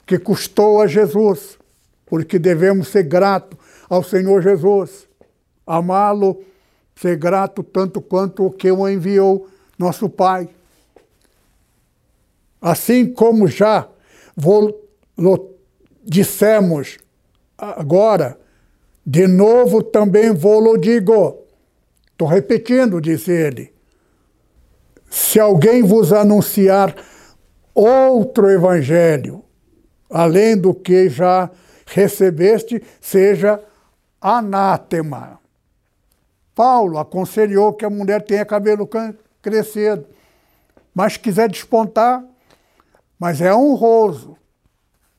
que 0.05 0.19
custou 0.19 0.83
a 0.83 0.89
Jesus, 0.89 1.57
porque 2.05 2.41
devemos 2.41 2.89
ser 2.89 3.05
gratos 3.05 3.57
ao 3.89 4.03
Senhor 4.03 4.43
Jesus, 4.43 5.07
amá-lo, 5.77 6.43
ser 6.95 7.17
grato 7.17 7.63
tanto 7.63 8.01
quanto 8.01 8.45
o 8.45 8.51
que 8.51 8.71
o 8.71 8.87
enviou, 8.87 9.49
nosso 9.79 10.09
Pai. 10.09 10.49
Assim 12.61 13.13
como 13.13 13.47
já 13.47 13.89
vou, 14.37 14.87
dissemos 16.05 16.99
agora, 17.57 18.39
de 19.05 19.27
novo 19.27 19.83
também 19.83 20.33
vou-lo 20.33 20.77
digo. 20.77 21.39
Estou 22.13 22.29
repetindo, 22.29 23.01
disse 23.01 23.33
ele. 23.33 23.73
Se 25.11 25.41
alguém 25.41 25.83
vos 25.83 26.13
anunciar 26.13 26.95
outro 27.75 28.51
evangelho, 28.51 29.43
além 30.09 30.57
do 30.57 30.75
que 30.75 31.09
já 31.09 31.51
recebeste, 31.87 32.83
seja 33.01 33.61
anátema. 34.21 35.42
Paulo 36.55 36.99
aconselhou 36.99 37.73
que 37.73 37.85
a 37.85 37.91
mulher 37.91 38.23
tenha 38.23 38.45
cabelo 38.45 38.89
crescido, 39.41 40.07
mas 40.95 41.17
quiser 41.17 41.49
despontar, 41.49 42.23
mas 43.19 43.41
é 43.41 43.55
honroso 43.55 44.37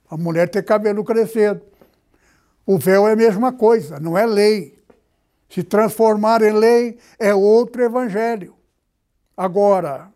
a 0.09 0.17
mulher 0.17 0.47
ter 0.49 0.63
cabelo 0.63 1.03
crescido. 1.03 1.61
O 2.65 2.77
véu 2.77 3.07
é 3.07 3.13
a 3.13 3.15
mesma 3.15 3.51
coisa, 3.51 3.99
não 3.99 4.17
é 4.17 4.25
lei. 4.25 4.77
Se 5.49 5.63
transformar 5.63 6.41
em 6.41 6.51
lei 6.53 6.97
é 7.19 7.33
outro 7.33 7.83
evangelho. 7.83 8.55
Agora, 9.35 10.11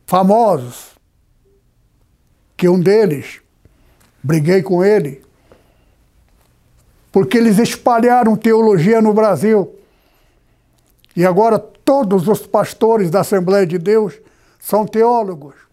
famosos, 0.06 0.90
que 2.58 2.68
um 2.68 2.80
deles, 2.80 3.42
briguei 4.22 4.62
com 4.62 4.84
ele, 4.84 5.24
porque 7.12 7.38
eles 7.38 7.58
espalharam 7.58 8.36
teologia 8.36 9.02
no 9.02 9.14
Brasil. 9.14 9.76
E 11.16 11.26
agora 11.26 11.58
todos 11.58 12.28
os 12.28 12.46
pastores 12.46 13.10
da 13.10 13.22
Assembleia 13.22 13.66
de 13.66 13.78
Deus 13.78 14.20
são 14.60 14.86
teólogos. 14.86 15.69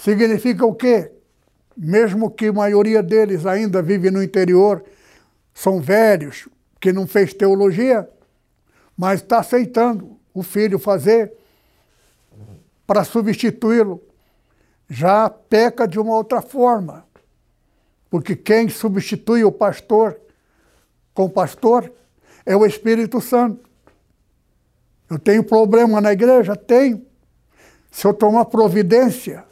Significa 0.00 0.64
o 0.64 0.74
quê? 0.74 1.12
Mesmo 1.76 2.30
que 2.30 2.46
a 2.46 2.52
maioria 2.52 3.02
deles 3.02 3.44
ainda 3.44 3.82
vive 3.82 4.10
no 4.10 4.22
interior, 4.22 4.82
são 5.52 5.78
velhos, 5.78 6.48
que 6.80 6.90
não 6.90 7.06
fez 7.06 7.34
teologia, 7.34 8.08
mas 8.96 9.20
está 9.20 9.40
aceitando 9.40 10.16
o 10.32 10.42
filho 10.42 10.78
fazer 10.78 11.34
para 12.86 13.04
substituí-lo. 13.04 14.02
Já 14.88 15.28
peca 15.28 15.86
de 15.86 16.00
uma 16.00 16.14
outra 16.14 16.40
forma, 16.40 17.04
porque 18.08 18.34
quem 18.34 18.70
substitui 18.70 19.44
o 19.44 19.52
pastor 19.52 20.18
com 21.12 21.26
o 21.26 21.30
pastor 21.30 21.92
é 22.46 22.56
o 22.56 22.64
Espírito 22.64 23.20
Santo. 23.20 23.68
Eu 25.10 25.18
tenho 25.18 25.44
problema 25.44 26.00
na 26.00 26.10
igreja? 26.10 26.56
Tenho. 26.56 27.04
Se 27.90 28.06
eu 28.06 28.14
tomar 28.14 28.46
providência, 28.46 29.44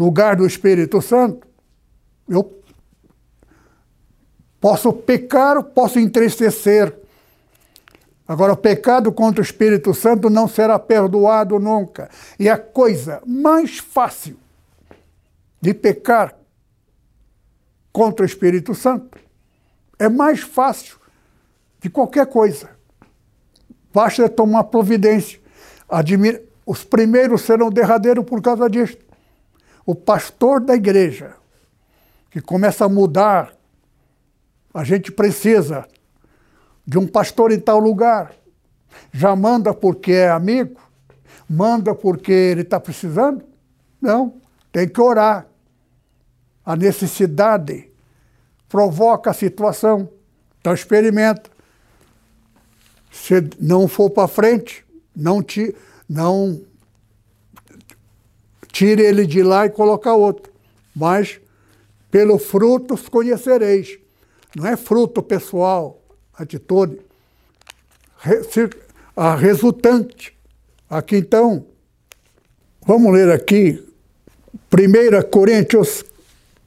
lugar 0.00 0.34
do 0.34 0.46
Espírito 0.46 1.02
Santo, 1.02 1.46
eu 2.26 2.62
posso 4.58 4.92
pecar, 4.92 5.62
posso 5.62 5.98
entristecer. 5.98 6.96
Agora, 8.26 8.54
o 8.54 8.56
pecado 8.56 9.12
contra 9.12 9.42
o 9.42 9.44
Espírito 9.44 9.92
Santo 9.92 10.30
não 10.30 10.48
será 10.48 10.78
perdoado 10.78 11.58
nunca. 11.58 12.08
E 12.38 12.48
a 12.48 12.56
coisa 12.56 13.20
mais 13.26 13.78
fácil 13.78 14.38
de 15.60 15.74
pecar 15.74 16.34
contra 17.92 18.22
o 18.22 18.26
Espírito 18.26 18.74
Santo 18.74 19.18
é 19.98 20.08
mais 20.08 20.40
fácil 20.40 20.96
de 21.78 21.90
qualquer 21.90 22.26
coisa. 22.26 22.70
Basta 23.92 24.28
tomar 24.28 24.64
providência. 24.64 25.38
Admira... 25.88 26.42
Os 26.64 26.84
primeiros 26.84 27.42
serão 27.42 27.68
derradeiros 27.68 28.24
por 28.24 28.40
causa 28.40 28.70
disto 28.70 29.09
o 29.84 29.94
pastor 29.94 30.60
da 30.60 30.74
igreja, 30.74 31.34
que 32.30 32.40
começa 32.40 32.84
a 32.84 32.88
mudar, 32.88 33.54
a 34.72 34.84
gente 34.84 35.10
precisa 35.10 35.86
de 36.86 36.98
um 36.98 37.06
pastor 37.06 37.52
em 37.52 37.58
tal 37.58 37.78
lugar. 37.78 38.32
Já 39.12 39.34
manda 39.34 39.74
porque 39.74 40.12
é 40.12 40.30
amigo? 40.30 40.80
Manda 41.48 41.94
porque 41.94 42.32
ele 42.32 42.62
está 42.62 42.78
precisando? 42.78 43.44
Não, 44.00 44.34
tem 44.70 44.88
que 44.88 45.00
orar. 45.00 45.46
A 46.64 46.76
necessidade 46.76 47.90
provoca 48.68 49.30
a 49.30 49.34
situação. 49.34 50.08
Então 50.60 50.72
experimenta. 50.72 51.50
Se 53.10 53.34
não 53.58 53.88
for 53.88 54.10
para 54.10 54.28
frente, 54.28 54.84
não 55.14 55.42
te, 55.42 55.74
não 56.08 56.60
tire 58.72 59.02
ele 59.02 59.26
de 59.26 59.42
lá 59.42 59.66
e 59.66 59.70
coloca 59.70 60.12
outro. 60.12 60.52
Mas 60.94 61.40
pelo 62.10 62.38
fruto 62.38 62.94
os 62.94 63.08
conhecereis. 63.08 63.98
Não 64.56 64.66
é 64.66 64.76
fruto 64.76 65.22
pessoal, 65.22 66.02
atitude. 66.34 67.00
A 69.16 69.34
resultante. 69.34 70.36
Aqui 70.88 71.16
então, 71.16 71.64
vamos 72.84 73.12
ler 73.12 73.30
aqui, 73.30 73.82
1 74.72 75.30
Coríntios, 75.30 76.04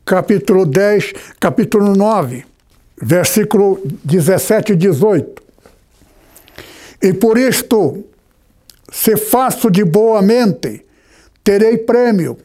capítulo 0.06 0.66
10, 0.66 1.14
capítulo 1.40 1.94
9, 1.94 2.46
versículo 3.02 3.82
17 4.06 4.74
e 4.74 4.76
18. 4.78 5.44
E 7.02 7.14
por 7.14 7.38
isto, 7.38 8.06
se 8.90 9.18
faço 9.18 9.70
de 9.70 9.84
boa 9.84 10.22
mente, 10.22 10.86
terei 11.44 11.78
prêmio. 11.78 12.38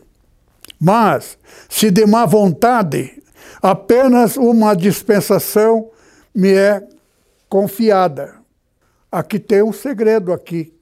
Mas, 0.81 1.39
se 1.69 1.91
de 1.91 2.07
má 2.07 2.27
vontade, 2.27 3.23
apenas 3.63 4.37
uma 4.37 4.75
dispensação 4.75 5.91
me 6.35 6.53
é 6.53 6.87
confiada. 7.49 8.37
Aqui 9.11 9.39
tem 9.39 9.63
um 9.63 9.73
segredo 9.73 10.33
aqui, 10.33 10.75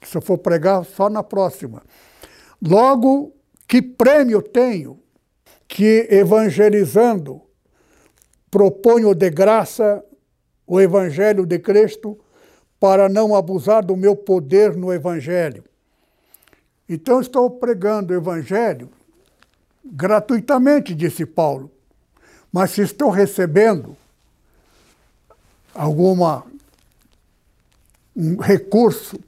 que 0.00 0.08
se 0.08 0.16
eu 0.16 0.22
for 0.22 0.38
pregar 0.38 0.84
só 0.84 1.08
na 1.08 1.22
próxima. 1.22 1.82
Logo, 2.60 3.32
que 3.66 3.80
prêmio 3.80 4.42
tenho 4.42 5.00
que 5.66 6.06
evangelizando 6.10 7.40
proponho 8.50 9.14
de 9.14 9.30
graça 9.30 10.04
o 10.66 10.80
evangelho 10.80 11.46
de 11.46 11.58
Cristo 11.58 12.18
para 12.78 13.08
não 13.08 13.34
abusar 13.34 13.82
do 13.82 13.96
meu 13.96 14.14
poder 14.14 14.76
no 14.76 14.92
evangelho. 14.92 15.64
Então 16.92 17.22
estou 17.22 17.48
pregando 17.48 18.12
o 18.12 18.16
Evangelho 18.16 18.90
gratuitamente, 19.82 20.94
disse 20.94 21.24
Paulo. 21.24 21.70
Mas 22.52 22.72
se 22.72 22.82
estou 22.82 23.08
recebendo 23.08 23.96
alguma 25.74 26.44
um 28.14 28.36
recurso 28.36 29.18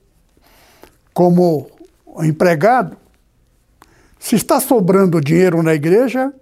como 1.14 1.70
empregado, 2.18 2.98
se 4.18 4.36
está 4.36 4.60
sobrando 4.60 5.18
dinheiro 5.18 5.62
na 5.62 5.72
igreja 5.72 6.34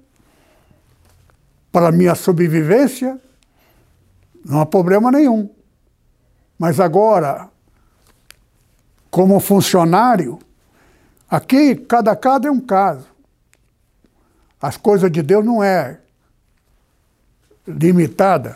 para 1.71 1.93
minha 1.93 2.17
sobrevivência, 2.17 3.17
não 4.45 4.61
há 4.61 4.67
problema 4.67 5.13
nenhum. 5.13 5.49
Mas 6.59 6.81
agora, 6.81 7.49
como 9.09 9.39
funcionário, 9.39 10.41
Aqui, 11.33 11.75
cada 11.75 12.15
caso 12.15 12.47
é 12.47 12.51
um 12.51 12.61
caso. 12.61 13.09
As 14.61 14.77
coisas 14.77 15.11
de 15.11 15.23
Deus 15.23 15.43
não 15.43 15.65
é 15.65 15.99
limitada. 17.67 18.55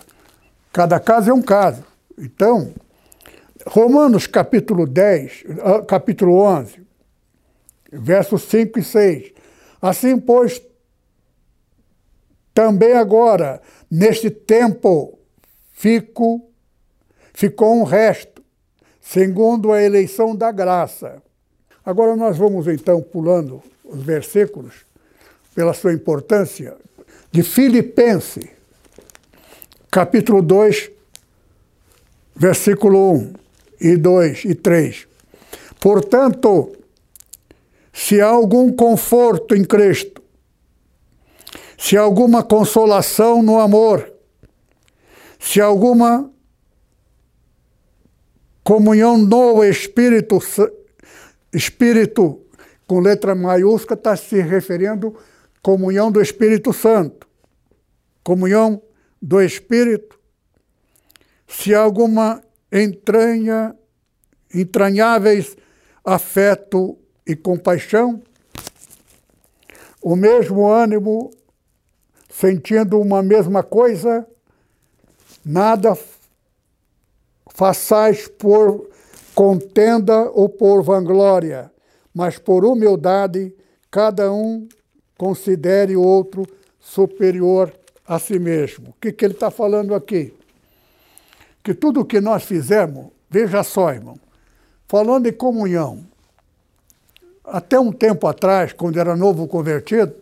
Cada 0.75 1.01
caso 1.01 1.31
é 1.31 1.33
um 1.33 1.41
caso. 1.41 1.83
Então, 2.19 2.75
Romanos 3.67 4.27
capítulo 4.27 4.87
10, 4.87 5.45
ah, 5.65 5.87
capítulo 5.87 6.39
11, 6.39 6.87
versos 7.91 8.43
5 8.43 8.79
e 8.79 8.85
6. 8.85 9.33
Assim, 9.81 10.19
pois, 10.19 10.61
também 12.53 12.93
agora, 12.93 13.63
neste 13.91 14.29
tempo, 14.29 15.19
fico, 15.73 16.47
ficou 17.33 17.75
um 17.75 17.85
resto, 17.85 18.45
segundo 19.01 19.73
a 19.73 19.83
eleição 19.83 20.37
da 20.37 20.53
graça 20.53 21.23
Agora 21.87 22.17
nós 22.17 22.37
vamos 22.37 22.67
então 22.67 23.01
pulando 23.01 23.63
os 23.85 24.03
versículos 24.03 24.75
pela 25.55 25.73
sua 25.73 25.93
importância 25.93 26.77
de 27.31 27.45
Filipense, 27.45 28.51
capítulo 29.89 30.43
2, 30.43 30.91
versículo 32.35 33.13
1 33.13 33.35
e 33.81 33.97
2 33.97 34.45
e 34.47 34.55
3. 34.57 35.07
Portanto, 35.79 36.77
se 37.93 38.21
há 38.21 38.27
algum 38.27 38.73
conforto 38.73 39.55
em 39.55 39.65
Cristo, 39.65 40.21
se 41.79 41.97
alguma 41.97 42.43
consolação 42.43 43.45
no 43.45 43.61
amor, 43.61 44.13
se 45.39 45.61
alguma 45.61 46.29
comunhão 48.65 49.17
no 49.17 49.63
Espírito, 49.63 50.41
Espírito 51.57 52.43
com 52.87 53.01
letra 53.01 53.35
maiúscula 53.35 53.95
está 53.97 54.15
se 54.15 54.41
referindo 54.43 55.17
comunhão 55.63 56.13
do 56.13 56.21
Espírito 56.21 56.71
Santo, 56.73 57.27
comunhão 58.23 58.83
do 59.21 59.41
Espírito. 59.41 60.21
Se 61.49 61.75
alguma 61.75 62.43
entranha, 62.71 63.75
entranháveis 64.53 65.57
afeto 66.05 66.99
e 67.27 67.35
compaixão, 67.35 68.23
o 70.03 70.15
mesmo 70.15 70.69
ânimo, 70.69 71.31
sentindo 72.29 73.01
uma 73.01 73.23
mesma 73.23 73.63
coisa, 73.63 74.27
nada 75.43 75.97
façais 77.49 78.29
por 78.29 78.86
contenda 79.37 80.31
ou 80.31 80.49
por 80.49 80.83
vanglória, 80.83 81.71
mas 82.15 82.39
por 82.39 82.65
humildade, 82.65 83.55
cada 83.91 84.33
um 84.33 84.67
considere 85.19 85.95
o 85.95 86.03
outro 86.03 86.47
superior 86.81 87.71
a 88.09 88.19
si 88.19 88.39
mesmo. 88.39 88.89
O 88.89 88.95
que, 88.99 89.13
que 89.13 89.27
ele 89.27 89.35
está 89.35 89.51
falando 89.51 89.95
aqui? 89.95 90.33
Que 91.63 91.75
tudo 91.75 92.01
o 92.01 92.05
que 92.07 92.19
nós 92.19 92.45
fizemos, 92.45 93.09
veja 93.29 93.63
só, 93.63 93.93
irmão, 93.93 94.19
falando 94.89 95.27
em 95.27 95.33
comunhão, 95.35 96.07
até 97.45 97.79
um 97.79 97.93
tempo 97.93 98.27
atrás, 98.27 98.73
quando 98.73 98.99
era 98.99 99.15
novo 99.15 99.47
convertido, 99.47 100.15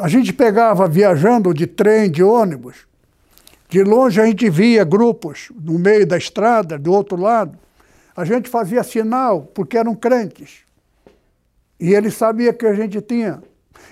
a 0.00 0.08
gente 0.08 0.32
pegava 0.32 0.88
viajando 0.88 1.52
de 1.52 1.66
trem, 1.66 2.10
de 2.10 2.22
ônibus, 2.22 2.86
de 3.72 3.82
longe 3.82 4.20
a 4.20 4.26
gente 4.26 4.50
via 4.50 4.84
grupos 4.84 5.50
no 5.58 5.78
meio 5.78 6.06
da 6.06 6.18
estrada, 6.18 6.78
do 6.78 6.92
outro 6.92 7.16
lado. 7.16 7.58
A 8.14 8.22
gente 8.22 8.46
fazia 8.50 8.82
sinal, 8.82 9.44
porque 9.54 9.78
eram 9.78 9.94
crentes. 9.94 10.58
E 11.80 11.94
ele 11.94 12.10
sabia 12.10 12.52
que 12.52 12.66
a 12.66 12.74
gente 12.74 13.00
tinha. 13.00 13.42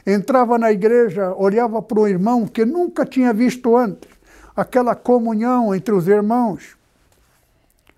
Entrava 0.06 0.58
na 0.58 0.70
igreja, 0.70 1.34
olhava 1.34 1.80
para 1.80 1.98
o 1.98 2.06
irmão 2.06 2.46
que 2.46 2.62
nunca 2.62 3.06
tinha 3.06 3.32
visto 3.32 3.74
antes. 3.74 4.10
Aquela 4.54 4.94
comunhão 4.94 5.74
entre 5.74 5.94
os 5.94 6.06
irmãos. 6.06 6.76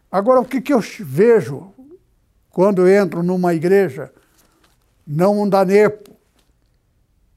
Agora, 0.08 0.40
o 0.40 0.44
que, 0.44 0.60
que 0.60 0.72
eu 0.72 0.78
vejo 1.00 1.74
quando 2.50 2.88
entro 2.88 3.24
numa 3.24 3.54
igreja? 3.54 4.12
Não 5.04 5.42
um 5.42 5.48
da 5.48 5.64
Nepo. 5.64 6.12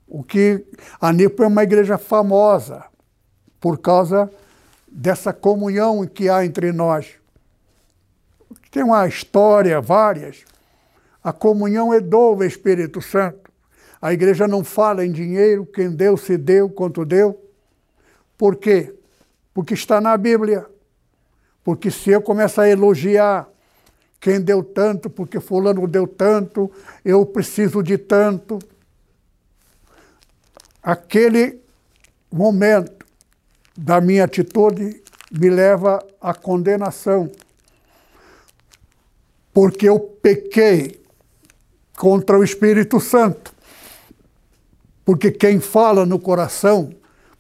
O 0.08 0.24
que 0.24 0.64
a 1.02 1.12
Nepo 1.12 1.42
é 1.42 1.48
uma 1.48 1.64
igreja 1.64 1.98
famosa 1.98 2.86
por 3.66 3.80
causa 3.80 4.30
dessa 4.88 5.34
comunhão 5.34 6.06
que 6.06 6.30
há 6.30 6.46
entre 6.46 6.72
nós. 6.72 7.16
Tem 8.70 8.84
uma 8.84 9.08
história, 9.08 9.82
várias, 9.82 10.46
a 11.24 11.34
comunhão 11.34 11.92
é 11.92 12.00
do 12.00 12.44
Espírito 12.44 13.02
Santo. 13.02 13.52
A 14.00 14.14
igreja 14.14 14.48
não 14.48 14.64
fala 14.64 15.04
em 15.04 15.12
dinheiro, 15.12 15.66
quem 15.66 15.90
deu 15.90 16.16
se 16.16 16.38
deu, 16.38 16.70
quanto 16.70 17.04
deu. 17.04 17.44
Por 18.38 18.56
quê? 18.56 18.94
Porque 19.52 19.74
está 19.74 20.00
na 20.00 20.16
Bíblia. 20.16 20.64
Porque 21.64 21.90
se 21.90 22.12
eu 22.12 22.22
começar 22.22 22.62
a 22.62 22.70
elogiar 22.70 23.50
quem 24.20 24.40
deu 24.40 24.64
tanto, 24.64 25.10
porque 25.10 25.40
fulano 25.40 25.88
deu 25.88 26.06
tanto, 26.06 26.72
eu 27.04 27.26
preciso 27.26 27.82
de 27.82 27.98
tanto. 27.98 28.60
Aquele 30.84 31.60
momento 32.32 32.95
da 33.78 34.00
minha 34.00 34.24
atitude 34.24 35.04
me 35.32 35.50
leva 35.50 36.06
à 36.22 36.34
condenação. 36.34 37.32
Porque 39.54 39.88
eu 39.88 40.00
pequei 40.00 41.02
contra 41.98 42.38
o 42.38 42.44
Espírito 42.44 43.00
Santo. 43.00 43.54
Porque 45.04 45.32
quem 45.32 45.60
fala 45.60 46.06
no 46.06 46.20
coração, 46.20 46.94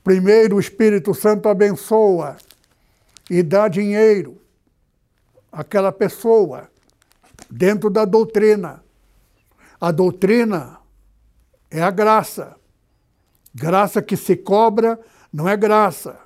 primeiro 0.03 0.57
o 0.57 0.59
Espírito 0.59 1.13
Santo 1.13 1.49
abençoa 1.49 2.37
e 3.29 3.41
dá 3.41 3.67
dinheiro 3.67 4.39
àquela 5.51 5.91
pessoa 5.91 6.69
dentro 7.49 7.89
da 7.89 8.05
doutrina. 8.05 8.83
A 9.79 9.91
doutrina 9.91 10.79
é 11.71 11.81
a 11.81 11.91
graça. 11.91 12.55
Graça 13.53 14.01
que 14.01 14.15
se 14.15 14.35
cobra 14.35 14.99
não 15.31 15.47
é 15.47 15.57
graça. 15.57 16.24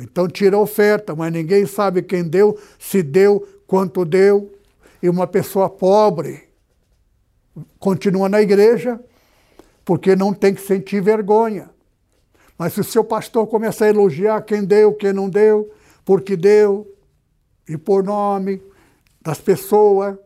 Então 0.00 0.28
tira 0.28 0.56
a 0.56 0.60
oferta, 0.60 1.14
mas 1.14 1.32
ninguém 1.32 1.66
sabe 1.66 2.02
quem 2.02 2.24
deu, 2.24 2.58
se 2.78 3.02
deu, 3.02 3.46
quanto 3.66 4.04
deu. 4.04 4.52
E 5.02 5.08
uma 5.08 5.26
pessoa 5.26 5.68
pobre 5.68 6.48
continua 7.78 8.28
na 8.28 8.40
igreja, 8.40 9.00
porque 9.84 10.14
não 10.14 10.32
tem 10.32 10.54
que 10.54 10.60
sentir 10.60 11.02
vergonha. 11.02 11.70
Mas 12.56 12.74
se 12.74 12.80
o 12.80 12.84
seu 12.84 13.02
pastor 13.02 13.46
começar 13.46 13.86
a 13.86 13.88
elogiar 13.88 14.42
quem 14.42 14.64
deu, 14.64 14.92
quem 14.92 15.12
não 15.12 15.28
deu, 15.28 15.70
porque 16.04 16.36
deu, 16.36 16.86
e 17.68 17.76
por 17.76 18.04
nome 18.04 18.62
das 19.22 19.40
pessoas, 19.40 20.16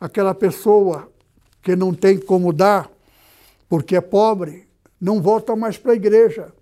aquela 0.00 0.34
pessoa 0.34 1.10
que 1.62 1.76
não 1.76 1.94
tem 1.94 2.18
como 2.18 2.52
dar, 2.52 2.90
porque 3.68 3.96
é 3.96 4.00
pobre, 4.00 4.68
não 5.00 5.22
volta 5.22 5.56
mais 5.56 5.78
para 5.78 5.92
a 5.92 5.96
igreja. 5.96 6.52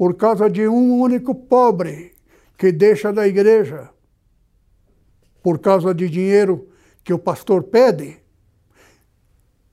Por 0.00 0.14
causa 0.14 0.48
de 0.48 0.66
um 0.66 0.98
único 0.98 1.34
pobre 1.34 2.14
que 2.56 2.72
deixa 2.72 3.12
da 3.12 3.28
igreja, 3.28 3.90
por 5.42 5.58
causa 5.58 5.92
de 5.92 6.08
dinheiro 6.08 6.70
que 7.04 7.12
o 7.12 7.18
pastor 7.18 7.64
pede, 7.64 8.16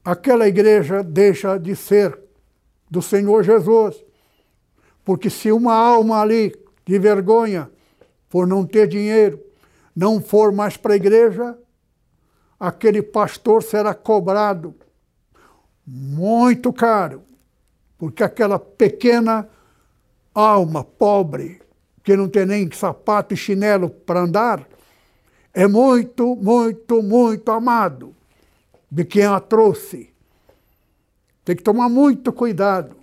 aquela 0.04 0.46
igreja 0.46 1.02
deixa 1.02 1.58
de 1.58 1.74
ser 1.78 2.20
do 2.92 3.02
Senhor 3.02 3.42
Jesus. 3.42 4.04
Porque 5.06 5.30
se 5.30 5.50
uma 5.50 5.74
alma 5.74 6.20
ali 6.20 6.54
de 6.86 7.00
vergonha 7.00 7.72
por 8.28 8.46
não 8.46 8.66
ter 8.66 8.86
dinheiro 8.86 9.42
não 9.96 10.22
for 10.22 10.52
mais 10.52 10.76
para 10.76 10.92
a 10.92 10.98
igreja, 10.98 11.58
aquele 12.60 13.02
pastor 13.02 13.64
será 13.64 13.94
cobrado 13.94 14.76
muito 15.86 16.74
caro, 16.74 17.24
porque 17.98 18.26
aquela 18.26 18.60
pequena 18.60 19.48
alma 20.42 20.84
pobre, 20.84 21.60
que 22.04 22.16
não 22.16 22.30
tem 22.30 22.46
nem 22.46 22.72
sapato 22.72 23.34
e 23.34 23.38
chinelo 23.38 23.90
para 23.90 24.22
andar, 24.22 24.68
é 25.54 25.68
muito, 25.68 26.36
muito, 26.36 27.02
muito 27.02 27.52
amado 27.52 28.16
de 28.90 29.04
quem 29.04 29.26
a 29.26 29.40
trouxe. 29.40 30.10
Tem 31.44 31.56
que 31.56 31.64
tomar 31.64 31.90
muito 31.90 32.32
cuidado. 32.32 32.96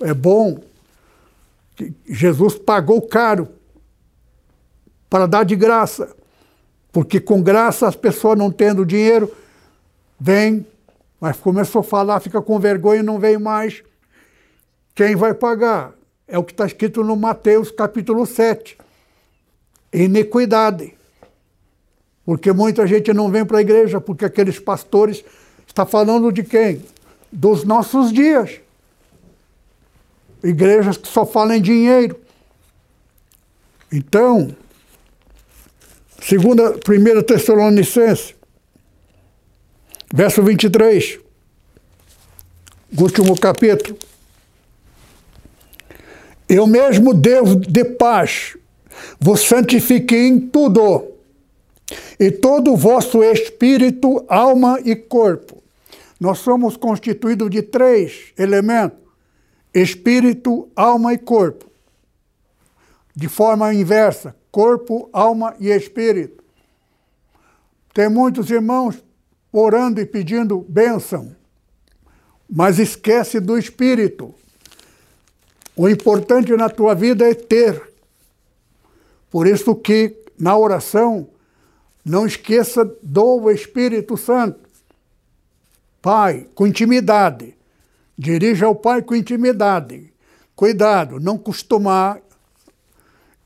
É 0.00 0.14
bom 0.14 0.62
que 1.74 1.92
Jesus 2.06 2.56
pagou 2.56 3.02
caro 3.02 3.48
para 5.10 5.26
dar 5.26 5.44
de 5.44 5.56
graça, 5.56 6.14
porque 6.92 7.20
com 7.20 7.42
graça 7.42 7.88
as 7.88 7.96
pessoas 7.96 8.38
não 8.38 8.50
tendo 8.50 8.86
dinheiro 8.86 9.34
vêm, 10.18 10.66
mas 11.20 11.36
começou 11.36 11.80
a 11.80 11.84
falar, 11.84 12.20
fica 12.20 12.40
com 12.40 12.58
vergonha 12.58 13.00
e 13.00 13.04
não 13.04 13.18
vem 13.18 13.38
mais. 13.38 13.82
Quem 14.94 15.16
vai 15.16 15.34
pagar? 15.34 15.94
É 16.28 16.38
o 16.38 16.44
que 16.44 16.52
está 16.52 16.66
escrito 16.66 17.02
no 17.02 17.16
Mateus 17.16 17.70
capítulo 17.70 18.26
7. 18.26 18.76
Iniquidade. 19.92 20.94
Porque 22.24 22.52
muita 22.52 22.86
gente 22.86 23.12
não 23.12 23.30
vem 23.30 23.44
para 23.44 23.58
a 23.58 23.62
igreja, 23.62 24.00
porque 24.00 24.24
aqueles 24.24 24.58
pastores 24.58 25.24
está 25.66 25.84
falando 25.84 26.30
de 26.30 26.42
quem? 26.42 26.84
Dos 27.30 27.64
nossos 27.64 28.12
dias. 28.12 28.60
Igrejas 30.42 30.96
que 30.96 31.08
só 31.08 31.24
falam 31.24 31.56
em 31.56 31.62
dinheiro. 31.62 32.18
Então, 33.92 34.54
segunda, 36.20 36.78
primeira 36.78 37.22
Tessalonicense, 37.22 38.34
verso 40.12 40.42
23, 40.42 41.18
último 42.96 43.38
capítulo. 43.38 43.98
Eu 46.52 46.66
mesmo 46.66 47.14
Deus 47.14 47.56
de 47.56 47.82
paz 47.82 48.58
vos 49.18 49.40
santifiquei 49.40 50.26
em 50.26 50.38
tudo 50.38 51.12
e 52.20 52.30
todo 52.30 52.74
o 52.74 52.76
vosso 52.76 53.24
espírito, 53.24 54.22
alma 54.28 54.78
e 54.84 54.94
corpo. 54.94 55.62
Nós 56.20 56.40
somos 56.40 56.76
constituídos 56.76 57.48
de 57.48 57.62
três 57.62 58.34
elementos: 58.38 58.98
espírito, 59.72 60.68
alma 60.76 61.14
e 61.14 61.18
corpo. 61.18 61.70
De 63.16 63.28
forma 63.28 63.72
inversa: 63.72 64.36
corpo, 64.50 65.08
alma 65.10 65.56
e 65.58 65.70
espírito. 65.70 66.44
Tem 67.94 68.10
muitos 68.10 68.50
irmãos 68.50 69.02
orando 69.50 70.02
e 70.02 70.04
pedindo 70.04 70.66
bênção, 70.68 71.34
mas 72.46 72.78
esquece 72.78 73.40
do 73.40 73.56
Espírito. 73.56 74.34
O 75.76 75.88
importante 75.88 76.52
na 76.52 76.68
tua 76.68 76.94
vida 76.94 77.28
é 77.28 77.34
ter. 77.34 77.82
Por 79.30 79.46
isso 79.46 79.74
que 79.74 80.16
na 80.38 80.56
oração 80.56 81.28
não 82.04 82.26
esqueça 82.26 82.84
do 83.02 83.50
Espírito 83.50 84.16
Santo. 84.16 84.60
Pai, 86.00 86.46
com 86.54 86.66
intimidade. 86.66 87.56
Dirija 88.18 88.66
ao 88.66 88.74
Pai 88.74 89.02
com 89.02 89.14
intimidade. 89.14 90.12
Cuidado, 90.54 91.18
não 91.18 91.38
costumar 91.38 92.20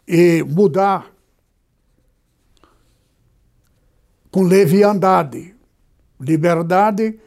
e 0.06 0.42
mudar 0.42 1.12
com 4.30 4.42
leviandade. 4.42 5.54
Liberdade 6.20 7.18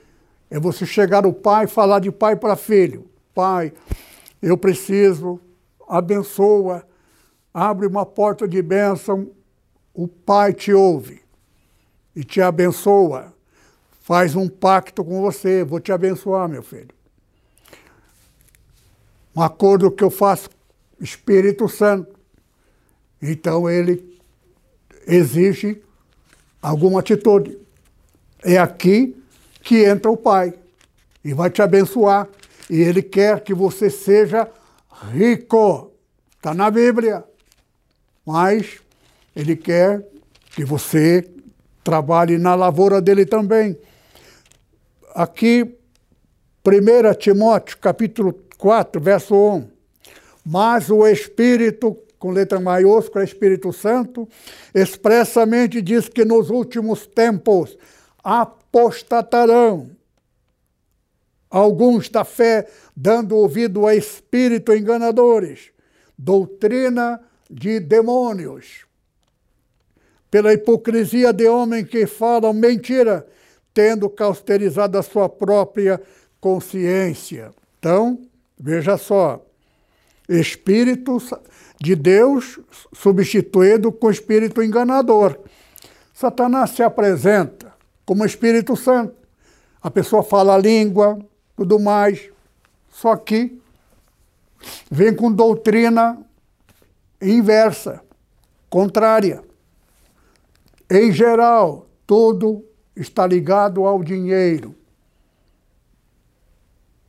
é 0.50 0.60
você 0.60 0.86
chegar 0.86 1.26
ao 1.26 1.34
pai 1.34 1.66
e 1.66 1.68
falar 1.68 2.00
de 2.00 2.12
pai 2.12 2.36
para 2.36 2.56
filho. 2.56 3.08
Pai, 3.34 3.74
eu 4.42 4.58
preciso, 4.58 5.40
abençoa, 5.88 6.88
abre 7.54 7.88
uma 7.88 8.06
porta 8.06 8.48
de 8.48 8.62
bênção, 8.62 9.30
o 9.94 10.08
pai 10.08 10.54
te 10.54 10.72
ouve 10.72 11.22
e 12.16 12.24
te 12.24 12.42
abençoa. 12.42 13.34
Faz 14.02 14.36
um 14.36 14.48
pacto 14.48 15.04
com 15.04 15.22
você, 15.22 15.64
vou 15.64 15.80
te 15.80 15.92
abençoar, 15.92 16.48
meu 16.48 16.64
filho. 16.64 16.90
Um 19.36 19.42
acordo 19.42 19.92
que 19.92 20.04
eu 20.04 20.10
faço 20.10 20.50
Espírito 21.00 21.68
Santo. 21.68 22.14
Então 23.22 23.70
ele 23.70 24.20
exige 25.06 25.82
alguma 26.62 27.00
atitude. 27.00 27.58
É 28.44 28.58
aqui 28.58 29.16
que 29.62 29.84
entra 29.84 30.10
o 30.10 30.18
Pai 30.18 30.54
e 31.24 31.34
vai 31.34 31.50
te 31.50 31.62
abençoar. 31.62 32.28
E 32.70 32.82
Ele 32.82 33.02
quer 33.02 33.42
que 33.42 33.54
você 33.54 33.90
seja 33.90 34.48
rico. 35.12 35.92
Está 36.36 36.54
na 36.54 36.70
Bíblia. 36.70 37.24
Mas 38.26 38.80
Ele 39.36 39.56
quer 39.56 40.06
que 40.56 40.64
você 40.64 41.28
trabalhe 41.84 42.38
na 42.38 42.56
lavoura 42.56 43.02
dele 43.02 43.26
também. 43.26 43.78
Aqui, 45.16 45.76
1 46.66 47.14
Timóteo, 47.18 47.78
capítulo 47.80 48.34
4, 48.58 49.02
verso 49.02 49.36
1. 49.36 49.68
Mas 50.46 50.90
o 50.90 51.08
Espírito 51.08 51.98
com 52.20 52.32
letra 52.32 52.60
maiúscula, 52.60 53.24
Espírito 53.24 53.72
Santo, 53.72 54.28
expressamente 54.76 55.82
diz 55.82 56.10
que 56.10 56.26
nos 56.26 56.50
últimos 56.50 57.08
tempos 57.08 57.78
apostatarão 58.22 59.90
alguns 61.50 62.10
da 62.10 62.24
fé, 62.24 62.68
dando 62.96 63.36
ouvido 63.36 63.88
a 63.88 63.96
espírito 63.96 64.74
enganadores, 64.74 65.72
doutrina 66.18 67.20
de 67.50 67.80
demônios, 67.80 68.86
pela 70.30 70.54
hipocrisia 70.54 71.34
de 71.34 71.48
homens 71.48 71.88
que 71.88 72.06
falam 72.06 72.54
mentira, 72.54 73.26
tendo 73.74 74.10
cauterizado 74.10 74.98
a 74.98 75.04
sua 75.04 75.28
própria 75.28 76.02
consciência. 76.40 77.52
Então, 77.80 78.22
veja 78.60 78.98
só, 78.98 79.44
espíritos 80.28 81.34
de 81.82 81.96
Deus 81.96 82.60
substituído 82.94 83.92
com 83.92 84.12
espírito 84.12 84.62
enganador. 84.62 85.40
Satanás 86.14 86.72
se 86.72 86.84
apresenta 86.84 87.74
como 88.06 88.26
Espírito 88.26 88.76
Santo. 88.76 89.16
A 89.82 89.90
pessoa 89.90 90.22
fala 90.22 90.56
a 90.56 90.58
língua, 90.58 91.18
tudo 91.60 91.78
mais, 91.78 92.30
só 92.90 93.18
que 93.18 93.60
vem 94.90 95.14
com 95.14 95.30
doutrina 95.30 96.18
inversa, 97.22 98.02
contrária. 98.70 99.44
Em 100.90 101.12
geral, 101.12 101.86
tudo 102.08 102.64
está 102.96 103.28
ligado 103.28 103.86
ao 103.86 104.02
dinheiro. 104.02 104.74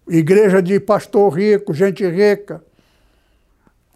Igreja 0.09 0.61
de 0.61 0.81
pastor 0.81 1.33
rico, 1.33 1.73
gente 1.73 2.05
rica, 2.05 2.61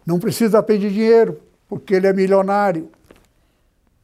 não 0.05 0.19
precisa 0.19 0.63
pedir 0.63 0.89
dinheiro, 0.89 1.41
porque 1.67 1.95
ele 1.95 2.07
é 2.07 2.13
milionário. 2.13 2.89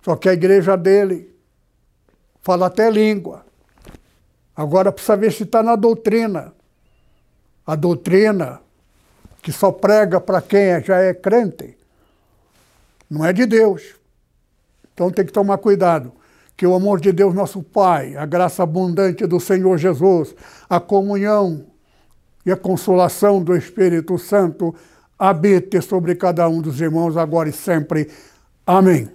Só 0.02 0.18
que 0.18 0.28
a 0.28 0.34
igreja 0.34 0.76
dele 0.76 1.34
fala 2.42 2.66
até 2.66 2.92
língua. 2.92 3.46
Agora 4.62 4.92
precisa 4.92 5.18
ver 5.18 5.34
se 5.34 5.44
está 5.44 5.64
na 5.64 5.76
doutrina. 5.76 6.54
A 7.66 7.76
doutrina 7.76 8.62
que 9.42 9.52
só 9.52 9.72
prega 9.72 10.22
para 10.22 10.42
quem 10.42 10.84
já 10.84 11.00
é 11.00 11.14
crente 11.14 11.76
não 13.10 13.26
é 13.26 13.34
de 13.34 13.46
Deus. 13.46 13.96
Então 14.94 15.10
tem 15.10 15.26
que 15.26 15.34
tomar 15.34 15.58
cuidado. 15.58 16.14
Que 16.56 16.68
o 16.68 16.76
amor 16.76 17.02
de 17.02 17.12
Deus, 17.12 17.34
nosso 17.34 17.64
Pai, 17.64 18.16
a 18.16 18.26
graça 18.26 18.62
abundante 18.62 19.26
do 19.26 19.40
Senhor 19.40 19.78
Jesus, 19.80 20.36
a 20.70 20.80
comunhão 20.80 21.66
e 22.46 22.52
a 22.52 22.56
consolação 22.56 23.44
do 23.44 23.56
Espírito 23.56 24.18
Santo 24.20 24.76
habite 25.18 25.82
sobre 25.82 26.14
cada 26.14 26.48
um 26.48 26.62
dos 26.62 26.80
irmãos 26.80 27.18
agora 27.18 27.50
e 27.50 27.54
sempre. 27.54 28.12
Amém. 28.66 29.10